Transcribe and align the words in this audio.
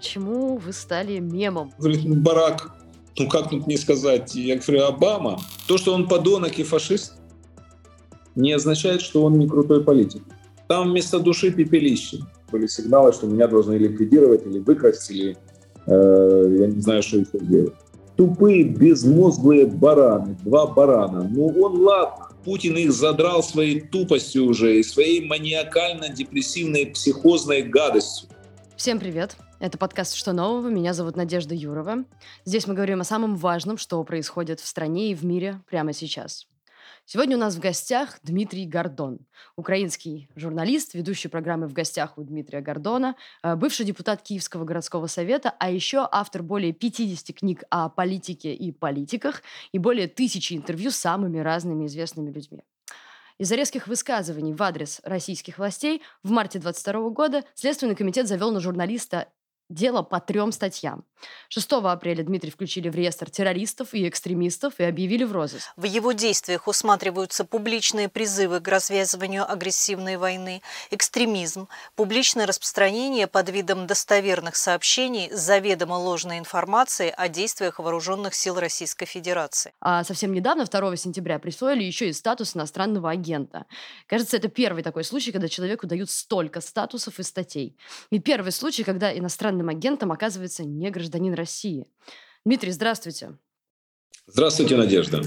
почему 0.00 0.56
вы 0.56 0.72
стали 0.72 1.18
мемом? 1.18 1.72
Говорит, 1.78 2.04
ну, 2.04 2.14
Барак, 2.14 2.74
ну 3.18 3.28
как 3.28 3.50
тут 3.50 3.66
не 3.66 3.76
сказать, 3.76 4.34
я 4.34 4.56
говорю, 4.56 4.84
Обама. 4.84 5.38
То, 5.68 5.76
что 5.76 5.92
он 5.92 6.08
подонок 6.08 6.58
и 6.58 6.62
фашист, 6.62 7.16
не 8.34 8.52
означает, 8.52 9.02
что 9.02 9.24
он 9.24 9.38
не 9.38 9.46
крутой 9.46 9.84
политик. 9.84 10.22
Там 10.68 10.88
вместо 10.88 11.18
души 11.18 11.50
пепелище. 11.50 12.20
Были 12.50 12.66
сигналы, 12.66 13.12
что 13.12 13.26
меня 13.26 13.46
должны 13.46 13.74
ликвидировать 13.74 14.46
или 14.46 14.58
выкрасть, 14.58 15.10
или 15.10 15.36
э, 15.86 16.56
я 16.60 16.66
не 16.68 16.80
знаю, 16.80 17.02
что 17.02 17.18
еще 17.18 17.38
сделать. 17.38 17.74
Тупые, 18.16 18.64
безмозглые 18.64 19.66
бараны, 19.66 20.34
два 20.44 20.66
барана. 20.66 21.28
Ну 21.30 21.48
он 21.60 21.82
ладно, 21.82 22.28
Путин 22.42 22.76
их 22.78 22.92
задрал 22.92 23.42
своей 23.42 23.80
тупостью 23.82 24.46
уже 24.46 24.78
и 24.78 24.82
своей 24.82 25.26
маниакально-депрессивной 25.26 26.86
психозной 26.86 27.62
гадостью. 27.62 28.30
Всем 28.76 28.98
привет! 28.98 29.36
Это 29.60 29.76
подкаст 29.76 30.14
«Что 30.14 30.32
нового?». 30.32 30.68
Меня 30.68 30.94
зовут 30.94 31.16
Надежда 31.16 31.54
Юрова. 31.54 32.06
Здесь 32.46 32.66
мы 32.66 32.72
говорим 32.72 33.02
о 33.02 33.04
самом 33.04 33.36
важном, 33.36 33.76
что 33.76 34.02
происходит 34.04 34.58
в 34.58 34.66
стране 34.66 35.10
и 35.10 35.14
в 35.14 35.22
мире 35.22 35.60
прямо 35.68 35.92
сейчас. 35.92 36.46
Сегодня 37.04 37.36
у 37.36 37.40
нас 37.40 37.56
в 37.56 37.60
гостях 37.60 38.20
Дмитрий 38.22 38.64
Гордон, 38.64 39.18
украинский 39.56 40.30
журналист, 40.34 40.94
ведущий 40.94 41.28
программы 41.28 41.68
«В 41.68 41.74
гостях 41.74 42.16
у 42.16 42.22
Дмитрия 42.22 42.62
Гордона», 42.62 43.16
э, 43.42 43.54
бывший 43.54 43.84
депутат 43.84 44.22
Киевского 44.22 44.64
городского 44.64 45.08
совета, 45.08 45.52
а 45.58 45.70
еще 45.70 46.08
автор 46.10 46.42
более 46.42 46.72
50 46.72 47.36
книг 47.36 47.64
о 47.68 47.90
политике 47.90 48.54
и 48.54 48.72
политиках 48.72 49.42
и 49.72 49.78
более 49.78 50.08
тысячи 50.08 50.54
интервью 50.54 50.90
с 50.90 50.96
самыми 50.96 51.38
разными 51.38 51.84
известными 51.84 52.30
людьми. 52.30 52.64
Из-за 53.36 53.56
резких 53.56 53.88
высказываний 53.88 54.54
в 54.54 54.62
адрес 54.62 55.02
российских 55.04 55.58
властей 55.58 56.00
в 56.22 56.30
марте 56.30 56.58
22 56.58 57.10
года 57.10 57.44
Следственный 57.54 57.94
комитет 57.94 58.26
завел 58.26 58.52
на 58.52 58.60
журналиста 58.60 59.28
дело 59.70 60.02
по 60.02 60.20
трем 60.20 60.52
статьям. 60.52 61.04
6 61.48 61.72
апреля 61.72 62.24
Дмитрий 62.24 62.50
включили 62.50 62.88
в 62.88 62.94
реестр 62.94 63.30
террористов 63.30 63.94
и 63.94 64.08
экстремистов 64.08 64.74
и 64.78 64.84
объявили 64.84 65.24
в 65.24 65.32
розыск. 65.32 65.70
В 65.76 65.84
его 65.84 66.12
действиях 66.12 66.66
усматриваются 66.66 67.44
публичные 67.44 68.08
призывы 68.08 68.60
к 68.60 68.68
развязыванию 68.68 69.50
агрессивной 69.50 70.16
войны, 70.16 70.62
экстремизм, 70.90 71.68
публичное 71.94 72.46
распространение 72.46 73.26
под 73.26 73.48
видом 73.50 73.86
достоверных 73.86 74.56
сообщений 74.56 75.30
заведомо 75.32 75.94
ложной 75.94 76.38
информации 76.38 77.12
о 77.16 77.28
действиях 77.28 77.78
вооруженных 77.78 78.34
сил 78.34 78.58
Российской 78.58 79.06
Федерации. 79.06 79.72
А 79.80 80.04
совсем 80.04 80.32
недавно, 80.32 80.64
2 80.64 80.96
сентября, 80.96 81.38
присвоили 81.38 81.84
еще 81.84 82.08
и 82.08 82.12
статус 82.12 82.56
иностранного 82.56 83.10
агента. 83.10 83.66
Кажется, 84.06 84.36
это 84.36 84.48
первый 84.48 84.82
такой 84.82 85.04
случай, 85.04 85.32
когда 85.32 85.48
человеку 85.48 85.86
дают 85.86 86.10
столько 86.10 86.60
статусов 86.60 87.18
и 87.18 87.22
статей. 87.22 87.76
И 88.10 88.18
первый 88.18 88.52
случай, 88.52 88.82
когда 88.82 89.16
иностранный 89.16 89.59
иностранным 89.60 89.68
агентом 89.68 90.12
оказывается 90.12 90.64
не 90.64 90.90
гражданин 90.90 91.34
России. 91.34 91.86
Дмитрий, 92.44 92.72
здравствуйте. 92.72 93.36
Здравствуйте, 94.26 94.76
Надежда. 94.76 95.22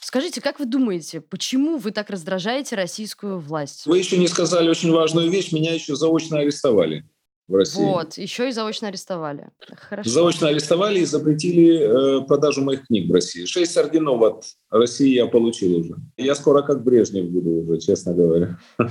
Скажите, 0.00 0.40
как 0.40 0.60
вы 0.60 0.66
думаете, 0.66 1.20
почему 1.20 1.76
вы 1.76 1.90
так 1.90 2.10
раздражаете 2.10 2.76
российскую 2.76 3.38
власть? 3.38 3.86
Вы 3.86 3.98
еще 3.98 4.16
не 4.16 4.28
сказали 4.28 4.68
очень 4.68 4.92
важную 4.92 5.30
вещь. 5.30 5.52
Меня 5.52 5.74
еще 5.74 5.96
заочно 5.96 6.38
арестовали 6.38 7.04
в 7.46 7.54
России. 7.54 7.80
Вот, 7.82 8.14
еще 8.14 8.48
и 8.48 8.52
заочно 8.52 8.88
арестовали. 8.88 9.48
Хорошо. 9.88 10.08
Заочно 10.08 10.48
арестовали 10.48 11.00
и 11.00 11.04
запретили 11.04 12.20
э, 12.22 12.26
продажу 12.26 12.62
моих 12.62 12.86
книг 12.86 13.10
в 13.10 13.12
России. 13.12 13.44
Шесть 13.44 13.76
орденов 13.76 14.22
от 14.22 14.44
России 14.70 15.14
я 15.14 15.26
получил 15.26 15.76
уже. 15.76 15.96
Я 16.16 16.34
скоро 16.34 16.62
как 16.62 16.82
Брежнев 16.82 17.28
буду 17.30 17.50
уже, 17.62 17.78
честно 17.80 18.14
говоря. 18.14 18.58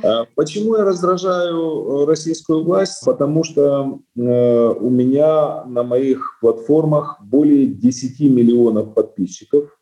А 0.00 0.26
почему 0.36 0.76
я 0.76 0.84
раздражаю 0.84 1.56
э, 1.56 2.06
российскую 2.06 2.62
власть? 2.62 3.04
Потому 3.04 3.42
что 3.42 4.00
э, 4.16 4.20
у 4.20 4.90
меня 4.90 5.64
на 5.64 5.82
моих 5.82 6.38
платформах 6.40 7.18
более 7.20 7.66
10 7.66 8.20
миллионов 8.20 8.94
подписчиков. 8.94 9.76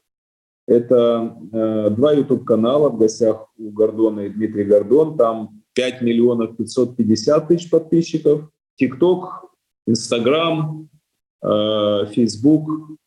Это 0.66 1.36
э, 1.52 1.90
два 1.90 2.12
YouTube-канала 2.12 2.88
в 2.88 2.98
гостях 2.98 3.46
у 3.58 3.70
Гордона 3.70 4.20
и 4.20 4.30
Дмитрий 4.30 4.64
Гордон. 4.64 5.16
Там 5.16 5.55
5 5.76 6.02
миллионов 6.02 6.56
550 6.56 7.48
тысяч 7.48 7.70
подписчиков. 7.70 8.50
ТикТок, 8.76 9.52
Инстаграм, 9.86 10.88
Фейсбук, 11.42 12.98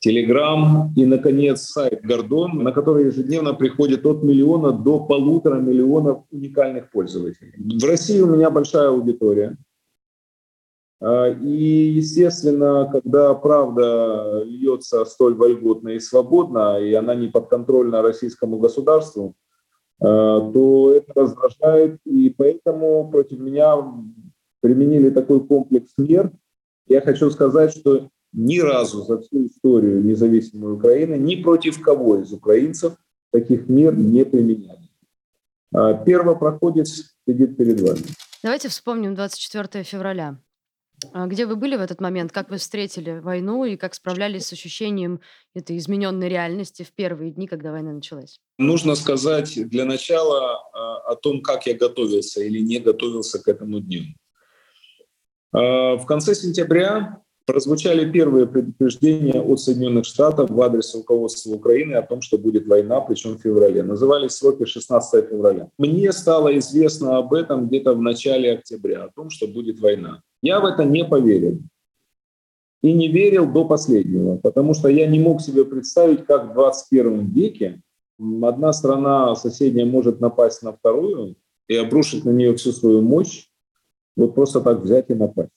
Телеграм 0.00 0.92
и, 0.96 1.04
наконец, 1.04 1.62
сайт 1.62 2.00
Гордон, 2.02 2.62
на 2.62 2.72
который 2.72 3.06
ежедневно 3.06 3.52
приходит 3.52 4.06
от 4.06 4.22
миллиона 4.22 4.72
до 4.72 5.00
полутора 5.00 5.56
миллионов 5.56 6.24
уникальных 6.30 6.90
пользователей. 6.90 7.52
В 7.58 7.84
России 7.84 8.20
у 8.20 8.34
меня 8.34 8.50
большая 8.50 8.88
аудитория. 8.88 9.58
А, 11.02 11.28
и, 11.28 11.90
естественно, 11.90 12.88
когда 12.90 13.34
правда 13.34 14.42
льется 14.44 15.04
столь 15.04 15.34
вольготно 15.34 15.90
и 15.90 16.00
свободно, 16.00 16.78
и 16.80 16.94
она 16.94 17.14
не 17.14 17.28
подконтрольна 17.28 18.00
российскому 18.00 18.58
государству, 18.58 19.34
то 20.00 20.94
это 20.94 21.12
раздражает, 21.14 21.98
и 22.04 22.30
поэтому 22.30 23.08
против 23.10 23.38
меня 23.38 23.76
применили 24.60 25.10
такой 25.10 25.46
комплекс 25.46 25.92
мер. 25.98 26.32
Я 26.88 27.00
хочу 27.00 27.30
сказать, 27.30 27.72
что 27.76 28.08
ни 28.32 28.58
разу 28.58 29.02
за 29.02 29.20
всю 29.20 29.46
историю 29.46 30.02
независимой 30.02 30.74
Украины 30.74 31.16
ни 31.16 31.36
против 31.36 31.80
кого 31.80 32.18
из 32.18 32.32
украинцев 32.32 32.94
таких 33.30 33.68
мер 33.68 33.96
не 33.96 34.24
применяли. 34.24 34.88
А 35.72 35.94
первопроходец 35.94 37.16
сидит 37.28 37.56
перед 37.56 37.80
вами. 37.80 38.02
Давайте 38.42 38.68
вспомним 38.68 39.14
24 39.14 39.84
февраля. 39.84 40.38
А 41.12 41.26
где 41.26 41.46
вы 41.46 41.56
были 41.56 41.76
в 41.76 41.80
этот 41.80 42.00
момент? 42.00 42.32
Как 42.32 42.50
вы 42.50 42.58
встретили 42.58 43.18
войну 43.18 43.64
и 43.64 43.76
как 43.76 43.94
справлялись 43.94 44.46
с 44.46 44.52
ощущением 44.52 45.20
этой 45.54 45.76
измененной 45.76 46.28
реальности 46.28 46.82
в 46.82 46.92
первые 46.92 47.32
дни, 47.32 47.46
когда 47.46 47.72
война 47.72 47.92
началась? 47.92 48.40
Нужно 48.58 48.94
сказать 48.94 49.68
для 49.68 49.84
начала 49.84 50.60
а, 50.72 51.12
о 51.12 51.16
том, 51.16 51.42
как 51.42 51.66
я 51.66 51.76
готовился 51.76 52.42
или 52.42 52.60
не 52.60 52.78
готовился 52.78 53.42
к 53.42 53.48
этому 53.48 53.80
дню. 53.80 54.02
А, 55.52 55.96
в 55.96 56.06
конце 56.06 56.34
сентября 56.34 57.22
прозвучали 57.46 58.10
первые 58.10 58.46
предупреждения 58.46 59.40
от 59.40 59.60
Соединенных 59.60 60.04
Штатов 60.04 60.50
в 60.50 60.60
адрес 60.60 60.94
руководства 60.94 61.50
Украины 61.50 61.94
о 61.94 62.02
том, 62.02 62.22
что 62.22 62.38
будет 62.38 62.66
война, 62.66 63.00
причем 63.00 63.36
в 63.36 63.42
феврале. 63.42 63.82
Назывались 63.82 64.32
сроки 64.32 64.64
16 64.64 65.28
февраля. 65.28 65.68
Мне 65.78 66.12
стало 66.12 66.56
известно 66.58 67.16
об 67.16 67.34
этом 67.34 67.66
где-то 67.66 67.94
в 67.94 68.00
начале 68.00 68.52
октября, 68.52 69.04
о 69.04 69.10
том, 69.10 69.30
что 69.30 69.48
будет 69.48 69.80
война. 69.80 70.22
Я 70.42 70.60
в 70.60 70.64
это 70.64 70.84
не 70.84 71.04
поверил. 71.04 71.60
И 72.82 72.92
не 72.92 73.08
верил 73.08 73.50
до 73.50 73.66
последнего, 73.66 74.36
потому 74.36 74.72
что 74.72 74.88
я 74.88 75.06
не 75.06 75.18
мог 75.18 75.42
себе 75.42 75.64
представить, 75.64 76.24
как 76.24 76.50
в 76.50 76.54
21 76.54 77.26
веке 77.26 77.82
одна 78.42 78.72
страна 78.72 79.34
соседняя 79.34 79.84
может 79.84 80.20
напасть 80.20 80.62
на 80.62 80.72
вторую 80.72 81.36
и 81.68 81.76
обрушить 81.76 82.24
на 82.24 82.30
нее 82.30 82.54
всю 82.56 82.72
свою 82.72 83.02
мощь, 83.02 83.48
вот 84.16 84.34
просто 84.34 84.60
так 84.60 84.80
взять 84.80 85.10
и 85.10 85.14
напасть. 85.14 85.50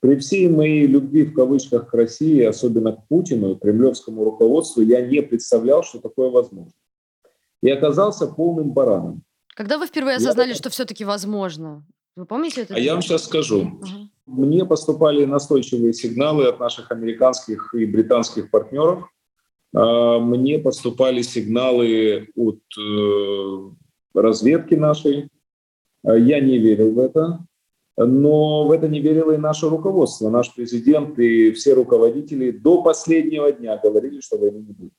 При 0.00 0.16
всей 0.16 0.48
моей 0.48 0.86
любви 0.86 1.24
в 1.24 1.34
кавычках 1.34 1.88
к 1.88 1.94
России, 1.94 2.42
особенно 2.42 2.92
к 2.92 3.06
Путину, 3.06 3.56
кремлевскому 3.56 4.24
руководству, 4.24 4.82
я 4.82 5.00
не 5.00 5.22
представлял, 5.22 5.84
что 5.84 6.00
такое 6.00 6.28
возможно. 6.28 6.72
И 7.62 7.70
оказался 7.70 8.26
полным 8.26 8.72
бараном. 8.72 9.22
Когда 9.54 9.78
вы 9.78 9.86
впервые 9.86 10.16
осознали, 10.16 10.48
я... 10.48 10.54
что 10.54 10.70
все-таки 10.70 11.04
возможно? 11.04 11.84
Вы 12.14 12.26
помните 12.26 12.62
это? 12.62 12.74
А 12.74 12.78
я 12.78 12.92
вам 12.92 13.02
сейчас 13.02 13.24
скажу. 13.24 13.62
Угу. 13.62 14.08
Мне 14.26 14.64
поступали 14.64 15.24
настойчивые 15.24 15.92
сигналы 15.94 16.46
от 16.46 16.60
наших 16.60 16.90
американских 16.90 17.74
и 17.74 17.86
британских 17.86 18.50
партнеров. 18.50 19.08
А, 19.74 20.18
мне 20.18 20.58
поступали 20.58 21.22
сигналы 21.22 22.28
от 22.36 22.60
э, 22.78 23.70
разведки 24.14 24.74
нашей. 24.74 25.28
А, 26.04 26.14
я 26.14 26.40
не 26.40 26.58
верил 26.58 26.92
в 26.92 26.98
это. 26.98 27.46
Но 27.96 28.66
в 28.66 28.72
это 28.72 28.88
не 28.88 29.00
верило 29.00 29.32
и 29.32 29.38
наше 29.38 29.68
руководство. 29.68 30.30
Наш 30.30 30.54
президент 30.54 31.18
и 31.18 31.52
все 31.52 31.74
руководители 31.74 32.50
до 32.50 32.82
последнего 32.82 33.52
дня 33.52 33.78
говорили, 33.82 34.20
что 34.20 34.38
войны 34.38 34.58
не 34.58 34.72
будет. 34.72 34.92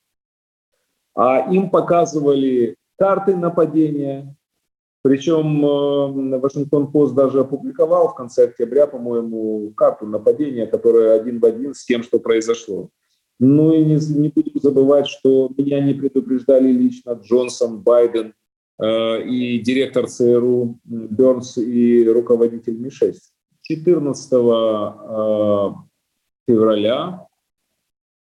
А 1.15 1.51
им 1.51 1.69
показывали 1.69 2.75
карты 2.97 3.35
нападения. 3.35 4.35
Причем 5.03 5.63
э, 5.63 6.39
Вашингтон 6.39 6.91
Пост 6.91 7.13
даже 7.13 7.41
опубликовал 7.41 8.07
в 8.07 8.15
конце 8.15 8.45
октября, 8.45 8.87
по-моему, 8.87 9.71
карту 9.77 10.07
нападения, 10.07 10.65
которая 10.65 11.19
один 11.19 11.39
в 11.39 11.45
один 11.45 11.75
с 11.75 11.85
тем, 11.85 12.01
что 12.01 12.19
произошло. 12.19 12.89
Ну 13.39 13.73
и 13.73 13.83
не, 13.83 13.97
не 14.17 14.29
будем 14.29 14.59
забывать, 14.59 15.07
что 15.07 15.51
меня 15.55 15.79
не 15.81 15.93
предупреждали 15.93 16.71
лично 16.71 17.11
Джонсон, 17.11 17.81
Байден– 17.81 18.33
Э, 18.81 19.21
и 19.23 19.59
директор 19.59 20.07
ЦРУ 20.07 20.79
Бернс 20.83 21.57
и 21.57 22.07
руководитель 22.07 22.77
МИ-6. 22.77 23.15
14 23.61 24.33
э, 24.33 24.35
февраля 26.47 27.27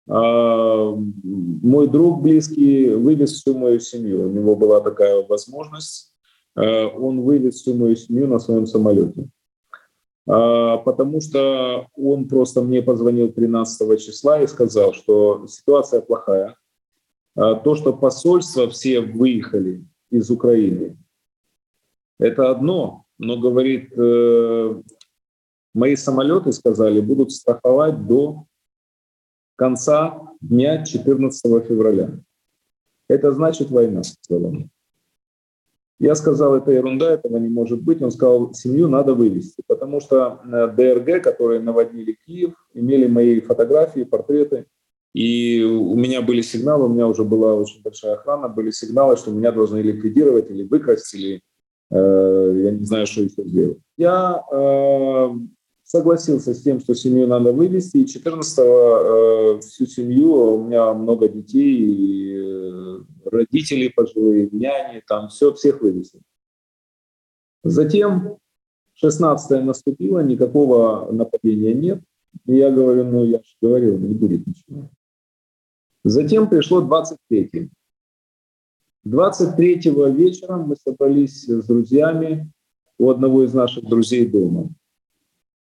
э, 0.07 0.11
мой 0.13 1.87
друг 1.87 2.21
близкий 2.21 2.89
вывез 2.89 3.33
всю 3.33 3.57
мою 3.57 3.79
семью. 3.79 4.27
У 4.27 4.31
него 4.31 4.55
была 4.55 4.81
такая 4.81 5.25
возможность. 5.25 6.10
Он 6.55 7.21
вывез 7.21 7.55
всю 7.55 7.75
мою 7.75 7.95
семью 7.95 8.27
на 8.27 8.39
своем 8.39 8.65
самолете. 8.65 9.29
а, 10.27 10.77
потому 10.77 11.21
что 11.21 11.87
он 11.95 12.27
просто 12.27 12.61
мне 12.61 12.81
позвонил 12.81 13.31
13 13.31 13.99
числа 13.99 14.41
и 14.41 14.47
сказал, 14.47 14.93
что 14.93 15.47
ситуация 15.47 16.01
плохая. 16.01 16.55
А, 17.35 17.55
то, 17.55 17.75
что 17.75 17.93
посольства 17.93 18.69
все 18.69 19.01
выехали 19.01 19.85
из 20.09 20.29
Украины, 20.29 20.97
это 22.19 22.51
одно, 22.51 23.05
но, 23.17 23.37
говорит, 23.37 23.91
э, 23.97 24.81
мои 25.73 25.95
самолеты, 25.95 26.51
сказали, 26.51 26.99
будут 27.01 27.31
страховать 27.31 28.05
до 28.05 28.45
конца 29.55 30.21
дня 30.39 30.85
14 30.85 31.65
февраля. 31.67 32.19
Это 33.07 33.31
значит 33.31 33.71
война, 33.71 34.03
сказал 34.03 34.45
он. 34.45 34.69
Я 36.01 36.15
сказал, 36.15 36.55
это 36.55 36.71
ерунда, 36.71 37.11
этого 37.11 37.37
не 37.37 37.47
может 37.47 37.83
быть. 37.83 38.01
Он 38.01 38.09
сказал, 38.09 38.55
семью 38.55 38.87
надо 38.87 39.13
вывести, 39.13 39.61
потому 39.67 39.99
что 39.99 40.41
э, 40.43 40.67
ДРГ, 40.75 41.23
которые 41.23 41.59
наводнили 41.59 42.17
Киев, 42.25 42.53
имели 42.73 43.05
мои 43.05 43.39
фотографии, 43.39 44.03
портреты. 44.03 44.65
И 45.13 45.61
у 45.61 45.95
меня 45.95 46.23
были 46.23 46.41
сигналы, 46.41 46.85
у 46.85 46.89
меня 46.89 47.07
уже 47.07 47.23
была 47.23 47.53
очень 47.53 47.83
большая 47.83 48.13
охрана, 48.13 48.49
были 48.49 48.71
сигналы, 48.71 49.15
что 49.15 49.29
меня 49.29 49.51
должны 49.51 49.77
ликвидировать 49.77 50.49
или 50.49 50.63
выкрасть, 50.63 51.13
или 51.13 51.43
э, 51.91 52.61
я 52.63 52.71
не 52.71 52.83
знаю, 52.83 53.05
что 53.05 53.21
еще 53.21 53.43
сделать. 53.43 53.77
Я 53.95 54.43
э, 54.51 55.29
согласился 55.91 56.53
с 56.53 56.61
тем, 56.61 56.79
что 56.79 56.95
семью 56.95 57.27
надо 57.27 57.51
вывести. 57.51 57.97
И 57.97 58.05
14-го 58.05 59.57
э, 59.57 59.59
всю 59.59 59.85
семью, 59.85 60.55
у 60.55 60.63
меня 60.63 60.93
много 60.93 61.27
детей, 61.27 61.75
и, 61.75 62.33
э, 62.37 62.99
родители 63.25 63.89
пожилые, 63.89 64.47
няни, 64.53 65.03
там 65.05 65.27
все, 65.27 65.53
всех 65.53 65.81
вывезли. 65.81 66.21
Затем 67.65 68.37
16 68.93 69.65
наступило, 69.65 70.19
никакого 70.19 71.11
нападения 71.11 71.73
нет. 71.73 72.01
И 72.45 72.55
я 72.55 72.71
говорю, 72.71 73.03
ну 73.03 73.25
я 73.25 73.39
же 73.39 73.55
говорил, 73.61 73.97
не 73.97 74.13
будет 74.13 74.47
ничего. 74.47 74.89
Затем 76.05 76.49
пришло 76.49 76.79
23 76.79 77.69
23 79.03 79.75
вечера 80.13 80.55
мы 80.55 80.77
собрались 80.77 81.43
с 81.43 81.65
друзьями 81.65 82.49
у 82.97 83.09
одного 83.09 83.43
из 83.43 83.53
наших 83.53 83.83
друзей 83.83 84.25
дома. 84.25 84.69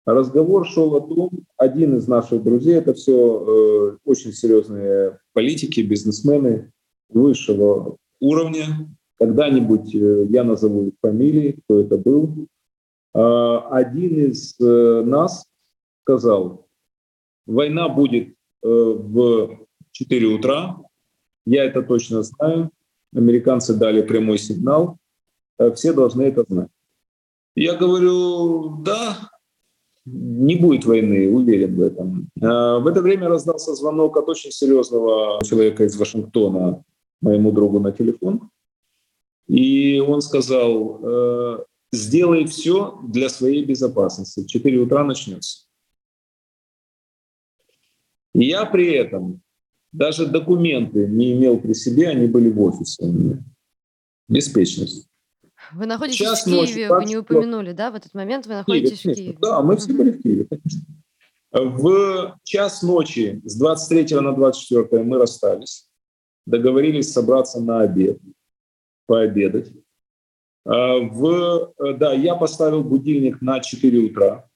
Разговор 0.04 0.66
шел 0.66 0.94
о 0.96 1.00
том, 1.00 1.30
один 1.56 1.96
из 1.96 2.08
наших 2.08 2.42
друзей, 2.42 2.74
это 2.74 2.92
все 2.92 3.12
э, 3.12 3.98
очень 4.04 4.32
серьезные 4.32 5.20
политики, 5.32 5.80
бизнесмены 5.80 6.72
высшего 7.08 7.96
уровня. 8.18 8.64
Когда-нибудь 9.18 9.94
э, 9.94 10.26
я 10.28 10.42
назову 10.42 10.88
их 10.88 10.94
фамилии, 11.00 11.60
кто 11.64 11.80
это 11.80 11.98
был. 11.98 12.48
Э, 13.14 13.58
один 13.70 14.30
из 14.30 14.58
э, 14.60 15.02
нас 15.04 15.46
сказал, 16.02 16.66
война 17.46 17.88
будет 17.88 18.30
э, 18.30 18.34
в 18.66 19.66
4 19.92 20.26
утра, 20.26 20.78
я 21.46 21.64
это 21.64 21.82
точно 21.82 22.22
знаю, 22.22 22.70
американцы 23.14 23.74
дали 23.74 24.02
прямой 24.02 24.38
сигнал, 24.38 24.98
э, 25.58 25.70
все 25.72 25.92
должны 25.92 26.22
это 26.22 26.44
знать. 26.48 26.70
Я 27.54 27.76
говорю, 27.76 28.82
да, 28.82 29.30
не 30.04 30.56
будет 30.56 30.84
войны, 30.84 31.30
уверен 31.30 31.76
в 31.76 31.80
этом. 31.80 32.28
А, 32.40 32.78
в 32.78 32.86
это 32.86 33.02
время 33.02 33.28
раздался 33.28 33.74
звонок 33.74 34.16
от 34.16 34.28
очень 34.28 34.50
серьезного 34.50 35.42
человека 35.44 35.84
из 35.84 35.96
Вашингтона 35.96 36.82
моему 37.20 37.52
другу 37.52 37.78
на 37.78 37.92
телефон. 37.92 38.50
И 39.46 40.00
он 40.00 40.22
сказал, 40.22 41.00
«Э, 41.02 41.58
сделай 41.92 42.46
все 42.46 42.98
для 43.02 43.28
своей 43.28 43.64
безопасности. 43.64 44.40
В 44.40 44.46
4 44.46 44.78
утра 44.78 45.04
начнется. 45.04 45.66
И 48.34 48.46
я 48.46 48.64
при 48.64 48.92
этом 48.92 49.42
даже 49.92 50.26
документы 50.26 51.06
не 51.06 51.34
имел 51.34 51.60
при 51.60 51.74
себе, 51.74 52.08
они 52.08 52.26
были 52.26 52.50
в 52.50 52.60
офисе 52.60 53.04
у. 53.04 53.38
Беспечность. 54.28 55.08
Вы 55.74 55.86
находитесь 55.86 56.18
Час 56.18 56.42
в 56.42 56.44
Киеве, 56.44 56.88
вы 56.88 57.04
не 57.04 57.16
упомянули, 57.16 57.72
да, 57.72 57.90
в 57.90 57.94
этот 57.94 58.14
момент 58.14 58.46
вы 58.46 58.54
находитесь 58.54 59.00
Киеве, 59.00 59.14
в 59.14 59.16
Киеве? 59.16 59.38
Да, 59.40 59.62
мы 59.62 59.76
все 59.76 59.92
были 59.92 60.10
в 60.10 60.22
Киеве, 60.22 60.46
конечно. 60.46 60.80
В 61.52 62.38
час 62.44 62.82
ночи 62.82 63.40
с 63.44 63.58
23 63.58 64.20
на 64.20 64.32
24 64.34 65.02
мы 65.02 65.18
расстались, 65.18 65.90
договорились 66.46 67.12
собраться 67.12 67.60
на 67.60 67.82
обед, 67.82 68.18
пообедать. 69.06 69.70
А, 70.64 70.98
в, 70.98 71.74
да, 71.98 72.12
я 72.14 72.36
поставил 72.36 72.82
будильник 72.82 73.42
на 73.42 73.60
4 73.60 73.98
утра. 73.98 74.48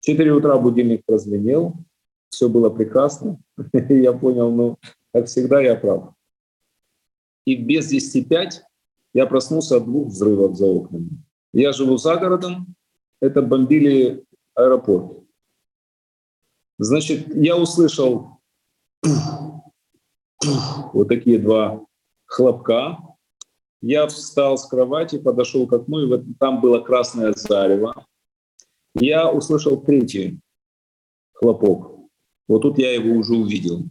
В 0.00 0.06
4 0.06 0.32
утра 0.32 0.58
будильник 0.58 1.04
прозвенел, 1.04 1.74
все 2.30 2.48
было 2.48 2.70
прекрасно. 2.70 3.38
Я 3.88 4.14
понял, 4.14 4.50
ну, 4.50 4.78
как 5.12 5.26
всегда, 5.26 5.60
я 5.60 5.74
прав. 5.76 6.14
И 7.44 7.56
без 7.56 7.88
10 7.88 8.28
5 8.28 8.62
я 9.12 9.26
проснулся 9.26 9.76
от 9.76 9.84
двух 9.84 10.08
взрывов 10.08 10.56
за 10.56 10.66
окнами. 10.66 11.10
Я 11.52 11.72
живу 11.72 11.96
за 11.96 12.16
городом, 12.16 12.74
это 13.20 13.42
бомбили 13.42 14.24
аэропорт. 14.54 15.18
Значит, 16.78 17.34
я 17.34 17.56
услышал 17.56 18.40
вот 20.92 21.08
такие 21.08 21.38
два 21.38 21.84
хлопка. 22.26 22.98
Я 23.82 24.06
встал 24.06 24.58
с 24.58 24.66
кровати, 24.66 25.18
подошел 25.18 25.66
к 25.66 25.72
окну, 25.72 26.00
и 26.00 26.06
вот 26.06 26.22
там 26.38 26.60
было 26.60 26.80
красное 26.80 27.32
зарево. 27.34 28.06
Я 28.94 29.30
услышал 29.30 29.80
третий 29.80 30.40
хлопок. 31.32 32.08
Вот 32.48 32.62
тут 32.62 32.78
я 32.78 32.92
его 32.92 33.18
уже 33.18 33.34
увидел. 33.34 33.84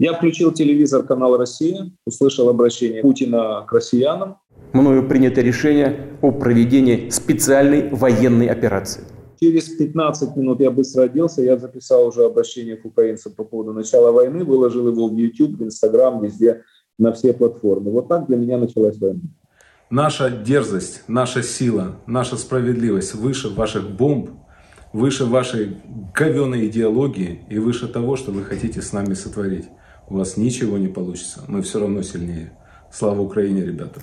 Я 0.00 0.14
включил 0.14 0.50
телевизор 0.50 1.02
канал 1.02 1.36
«Россия», 1.36 1.90
услышал 2.06 2.48
обращение 2.48 3.02
Путина 3.02 3.66
к 3.68 3.72
россиянам. 3.74 4.38
Мною 4.72 5.06
принято 5.06 5.42
решение 5.42 6.16
о 6.22 6.30
проведении 6.30 7.10
специальной 7.10 7.90
военной 7.90 8.46
операции. 8.46 9.02
Через 9.38 9.68
15 9.68 10.36
минут 10.36 10.60
я 10.60 10.70
быстро 10.70 11.02
оделся, 11.02 11.42
я 11.42 11.58
записал 11.58 12.06
уже 12.06 12.24
обращение 12.24 12.76
к 12.76 12.86
украинцам 12.86 13.34
по 13.34 13.44
поводу 13.44 13.74
начала 13.74 14.10
войны, 14.10 14.42
выложил 14.42 14.88
его 14.88 15.06
в 15.06 15.14
YouTube, 15.14 15.58
в 15.58 15.64
Instagram, 15.64 16.22
везде, 16.22 16.62
на 16.98 17.12
все 17.12 17.34
платформы. 17.34 17.90
Вот 17.90 18.08
так 18.08 18.26
для 18.26 18.38
меня 18.38 18.56
началась 18.56 18.98
война. 18.98 19.20
Наша 19.90 20.30
дерзость, 20.30 21.02
наша 21.08 21.42
сила, 21.42 21.96
наша 22.06 22.38
справедливость 22.38 23.14
выше 23.14 23.50
ваших 23.50 23.90
бомб, 23.90 24.30
выше 24.94 25.26
вашей 25.26 25.76
говеной 26.14 26.68
идеологии 26.68 27.44
и 27.50 27.58
выше 27.58 27.86
того, 27.86 28.16
что 28.16 28.32
вы 28.32 28.44
хотите 28.44 28.80
с 28.80 28.94
нами 28.94 29.12
сотворить 29.12 29.66
у 30.10 30.16
вас 30.16 30.36
ничего 30.36 30.76
не 30.76 30.88
получится. 30.88 31.44
Мы 31.48 31.62
все 31.62 31.80
равно 31.80 32.02
сильнее. 32.02 32.52
Слава 32.92 33.20
Украине, 33.20 33.64
ребята. 33.64 34.02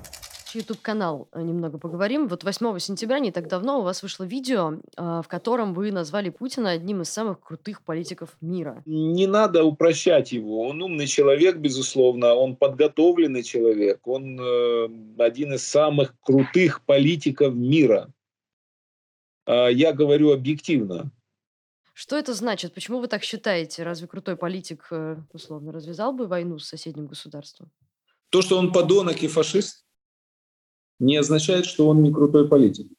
YouTube-канал 0.53 1.27
э, 1.33 1.41
немного 1.41 1.77
поговорим. 1.77 2.27
Вот 2.27 2.43
8 2.43 2.79
сентября, 2.79 3.19
не 3.19 3.31
так 3.31 3.47
давно, 3.47 3.79
у 3.79 3.83
вас 3.83 4.01
вышло 4.01 4.23
видео, 4.23 4.79
а, 4.95 5.21
в 5.21 5.27
котором 5.27 5.73
вы 5.73 5.91
назвали 5.91 6.29
Путина 6.29 6.71
одним 6.71 7.01
из 7.01 7.09
самых 7.09 7.41
крутых 7.41 7.83
политиков 7.83 8.29
мира. 8.41 8.81
Не 8.85 9.27
надо 9.27 9.65
упрощать 9.65 10.31
его. 10.31 10.61
Он 10.61 10.81
умный 10.81 11.05
человек, 11.05 11.57
безусловно, 11.57 12.33
он 12.33 12.55
подготовленный 12.55 13.43
человек, 13.43 14.07
он 14.07 14.39
э, 14.39 14.89
один 15.17 15.53
из 15.53 15.67
самых 15.67 16.15
крутых 16.21 16.81
политиков 16.85 17.53
мира. 17.53 18.09
А, 19.45 19.67
я 19.67 19.91
говорю 19.91 20.31
объективно. 20.31 21.11
Что 21.99 22.15
это 22.15 22.35
значит? 22.35 22.75
Почему 22.75 22.99
вы 22.99 23.07
так 23.07 23.23
считаете? 23.23 23.81
Разве 23.81 24.07
крутой 24.07 24.35
политик, 24.35 24.85
э, 24.91 25.17
условно, 25.33 25.71
развязал 25.71 26.13
бы 26.13 26.27
войну 26.27 26.59
с 26.59 26.67
соседним 26.67 27.07
государством? 27.07 27.71
То, 28.29 28.43
что 28.43 28.59
он 28.59 28.71
подонок 28.71 29.23
и 29.23 29.27
фашист, 29.27 29.83
не 30.99 31.17
означает, 31.17 31.65
что 31.65 31.87
он 31.87 32.03
не 32.03 32.13
крутой 32.13 32.47
политик. 32.47 32.91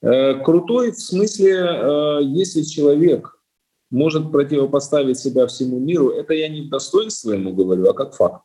Э, 0.00 0.34
крутой 0.42 0.90
в 0.90 0.98
смысле, 0.98 1.52
э, 1.52 2.18
если 2.24 2.62
человек 2.62 3.40
может 3.88 4.32
противопоставить 4.32 5.20
себя 5.20 5.46
всему 5.46 5.78
миру, 5.78 6.10
это 6.10 6.34
я 6.34 6.48
не 6.48 6.62
в 6.62 6.70
достоинство 6.70 7.30
ему 7.30 7.54
говорю, 7.54 7.88
а 7.88 7.94
как 7.94 8.16
факт. 8.16 8.42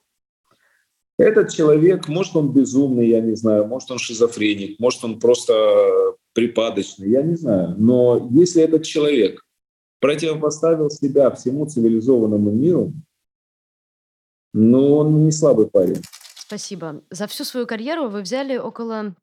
Этот 1.17 1.51
человек, 1.51 2.07
может 2.07 2.35
он 2.35 2.53
безумный, 2.53 3.09
я 3.09 3.21
не 3.21 3.35
знаю, 3.35 3.65
может 3.65 3.89
он 3.89 3.97
шизофреник, 3.97 4.79
может 4.79 5.03
он 5.03 5.19
просто 5.19 6.13
припадочный, 6.33 7.09
я 7.09 7.23
не 7.23 7.35
знаю. 7.35 7.73
Но 7.75 8.29
если 8.31 8.61
этот 8.61 8.83
человек 8.83 9.46
противопоставил 9.99 10.89
себя 10.89 11.31
всему 11.31 11.65
цивилизованному 11.65 12.51
миру, 12.51 12.93
но 14.53 14.97
он 14.97 15.25
не 15.25 15.31
слабый 15.31 15.67
парень. 15.67 16.01
Спасибо. 16.35 17.01
За 17.09 17.27
всю 17.27 17.43
свою 17.43 17.67
карьеру 17.67 18.09
вы 18.09 18.21
взяли 18.21 18.57
около 18.57 19.15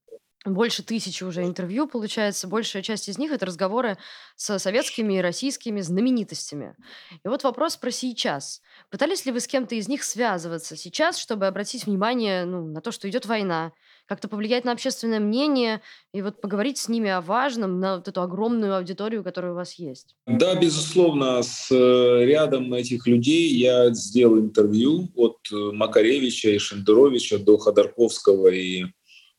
больше 0.45 0.83
тысячи 0.83 1.25
уже 1.25 1.43
интервью, 1.45 1.87
получается. 1.87 2.47
Большая 2.47 2.83
часть 2.83 3.09
из 3.09 3.16
них– 3.16 3.33
это 3.33 3.47
разговоры 3.47 3.97
с 4.37 4.59
советскими 4.59 5.14
и 5.14 5.21
российскими 5.23 5.81
знаменитостями. 5.81 6.76
И 7.25 7.28
вот 7.28 7.45
вопрос 7.45 7.76
про 7.76 7.90
сейчас. 7.90 8.61
Пытались 8.90 9.25
ли 9.25 9.33
вы 9.33 9.40
с 9.40 9.47
кем-то 9.47 9.75
из 9.75 9.88
них 9.88 10.04
связываться 10.04 10.76
сейчас, 10.76 11.16
чтобы 11.16 11.47
обратить 11.47 11.87
внимание 11.87 12.45
ну, 12.45 12.66
на 12.66 12.83
то, 12.83 12.93
что 12.93 13.09
идет 13.09 13.25
война, 13.25 13.73
как-то 14.07 14.29
повлиять 14.29 14.65
на 14.65 14.73
общественное 14.73 15.21
мнение 15.21 15.81
и 16.13 16.23
вот 16.23 16.41
поговорить 16.41 16.79
с 16.79 16.89
ними 16.89 17.11
о 17.11 17.21
важном, 17.21 17.81
на 17.81 17.97
вот 17.97 18.09
эту 18.09 18.23
огромную 18.23 18.77
аудиторию, 18.77 19.25
которая 19.25 19.53
у 19.53 19.57
вас 19.57 19.75
есть? 19.75 20.17
Да, 20.27 20.55
безусловно, 20.55 21.43
с 21.43 21.71
э, 21.71 22.25
рядом 22.25 22.73
этих 22.75 23.07
людей 23.07 23.55
я 23.55 23.93
сделал 23.95 24.39
интервью 24.39 25.09
от 25.15 25.39
э, 25.53 25.57
Макаревича 25.73 26.51
и 26.51 26.59
Шендеровича 26.59 27.39
до 27.39 27.59
Ходорковского 27.59 28.49
и 28.49 28.85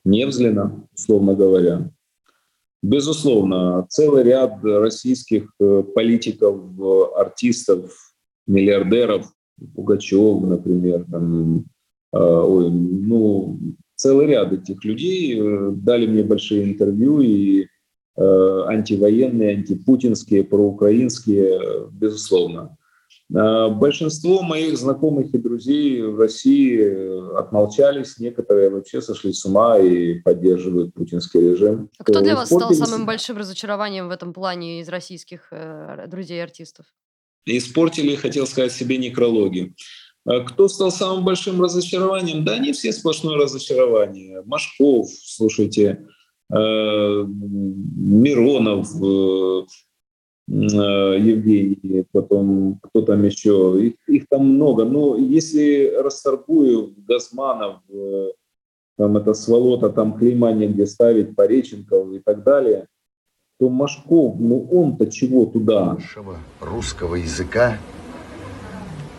Невзлина, 0.03 0.87
условно 0.93 1.35
говоря. 1.35 1.91
Безусловно, 2.81 3.85
целый 3.89 4.23
ряд 4.23 4.63
российских 4.63 5.51
э, 5.59 5.83
политиков, 5.95 6.61
артистов, 7.15 7.91
миллиардеров, 8.47 9.31
Пугачев, 9.73 10.41
например, 10.41 11.05
там, 11.09 11.65
э, 12.13 12.17
ой, 12.17 12.69
ну, 12.69 13.57
целый 13.95 14.27
ряд 14.27 14.53
этих 14.53 14.83
людей 14.83 15.39
э, 15.39 15.71
дали 15.71 16.07
мне 16.07 16.23
большие 16.23 16.63
интервью 16.63 17.21
и 17.21 17.67
антивоенные, 18.17 19.57
антипутинские, 19.57 20.45
проукраинские, 20.45 21.89
безусловно. 21.91 22.77
А, 23.33 23.69
большинство 23.69 24.41
моих 24.41 24.77
знакомых 24.77 25.33
и 25.33 25.37
друзей 25.37 26.01
в 26.01 26.19
России 26.19 26.79
э, 26.79 27.37
отмолчались, 27.37 28.19
некоторые 28.19 28.69
вообще 28.69 29.01
сошли 29.01 29.33
с 29.33 29.43
ума 29.45 29.79
и 29.79 30.19
поддерживают 30.19 30.93
путинский 30.93 31.41
режим. 31.41 31.89
А 31.97 32.03
кто 32.03 32.21
для 32.21 32.35
вас 32.35 32.49
стал 32.49 32.71
самым 32.73 33.05
большим 33.05 33.37
разочарованием 33.37 34.09
в 34.09 34.11
этом 34.11 34.31
плане 34.31 34.81
из 34.81 34.89
российских 34.89 35.47
э, 35.51 36.05
друзей 36.07 36.43
артистов? 36.43 36.85
Испортили, 37.47 38.15
хотел 38.15 38.47
сказать 38.47 38.71
себе, 38.71 38.97
некрологи. 38.97 39.75
А 40.25 40.41
кто 40.41 40.67
стал 40.67 40.91
самым 40.91 41.23
большим 41.23 41.61
разочарованием? 41.61 42.43
Да, 42.43 42.53
они 42.53 42.73
все 42.73 42.91
сплошное 42.91 43.37
разочарование. 43.37 44.41
Машков, 44.45 45.09
слушайте, 45.11 46.07
э, 46.51 47.25
Миронов, 47.25 48.87
Э, 50.47 51.17
Евгений, 51.19 52.05
потом 52.11 52.79
кто 52.83 53.01
там 53.01 53.23
еще, 53.23 53.79
их, 53.81 53.93
их 54.07 54.27
там 54.29 54.47
много. 54.47 54.85
Но 54.85 55.17
если 55.17 55.91
Расторгуев, 55.95 56.91
Газманов, 56.97 57.77
э, 57.89 58.27
там 58.95 59.17
это 59.17 59.33
Сволота, 59.33 59.89
там 59.89 60.13
клейма 60.13 60.51
негде 60.51 60.85
ставить, 60.85 61.35
Пореченков 61.35 62.11
и 62.13 62.19
так 62.19 62.43
далее, 62.43 62.87
то 63.59 63.69
Машков, 63.69 64.35
ну 64.37 64.67
он-то 64.71 65.07
чего 65.07 65.47
туда? 65.47 65.97
Русского 66.61 67.15
языка, 67.15 67.79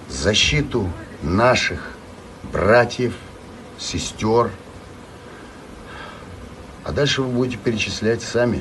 защиту 0.09 0.87
наших 1.23 1.97
братьев, 2.53 3.17
сестер. 3.79 4.51
А 6.85 6.93
дальше 6.93 7.23
вы 7.23 7.35
будете 7.35 7.59
перечислять 7.63 8.23
сами, 8.23 8.61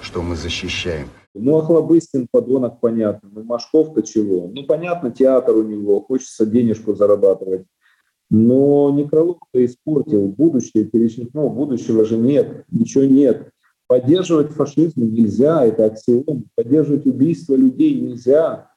что 0.00 0.22
мы 0.22 0.36
защищаем. 0.36 1.08
Ну, 1.34 1.58
Охлобыстин, 1.58 2.26
подонок, 2.30 2.80
понятно. 2.80 3.30
Ну, 3.32 3.44
Машков-то 3.44 4.02
чего? 4.02 4.50
Ну, 4.52 4.64
понятно, 4.64 5.10
театр 5.10 5.56
у 5.56 5.62
него, 5.62 6.00
хочется 6.00 6.46
денежку 6.46 6.94
зарабатывать. 6.94 7.66
Но 8.30 8.90
Некролог-то 8.90 9.64
испортил 9.64 10.28
будущее, 10.28 10.84
перечеркнул. 10.84 11.50
Будущего 11.50 12.04
же 12.04 12.16
нет, 12.16 12.64
ничего 12.70 13.04
нет. 13.04 13.50
Поддерживать 13.86 14.52
фашизм 14.52 15.02
нельзя, 15.02 15.64
это 15.64 15.86
аксиом. 15.86 16.44
Поддерживать 16.54 17.06
убийство 17.06 17.56
людей 17.56 18.00
нельзя. 18.00 18.69